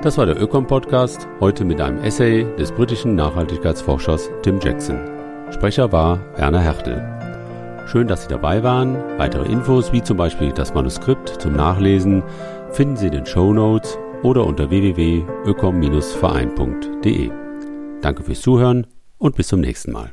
Das 0.03 0.17
war 0.17 0.25
der 0.25 0.41
Ökom-Podcast, 0.41 1.29
heute 1.41 1.67
mit 1.67 1.79
einem 1.79 2.03
Essay 2.03 2.47
des 2.57 2.73
britischen 2.73 3.17
Nachhaltigkeitsforschers 3.17 4.31
Tim 4.43 4.59
Jackson. 4.61 4.99
Sprecher 5.53 5.93
war 5.93 6.19
Werner 6.39 6.63
Hertel. 6.63 7.20
Schön, 7.91 8.07
dass 8.07 8.23
Sie 8.23 8.29
dabei 8.29 8.63
waren. 8.63 8.95
Weitere 9.19 9.51
Infos, 9.51 9.93
wie 9.93 10.01
zum 10.01 10.17
Beispiel 10.17 10.53
das 10.53 10.73
Manuskript 10.75 11.43
zum 11.43 11.55
Nachlesen, 11.55 12.23
finden 12.71 12.97
Sie 12.97 13.07
in 13.07 13.13
den 13.13 13.27
Show 13.27 13.53
Notes 13.53 13.99
oder 14.23 14.47
unter 14.47 14.71
www.ökom-verein.de. 14.71 17.31
Danke 18.01 18.23
fürs 18.23 18.43
Zuhören 18.43 18.87
und 19.19 19.35
bis 19.35 19.49
zum 19.49 19.61
nächsten 19.61 19.91
Mal. 19.91 20.13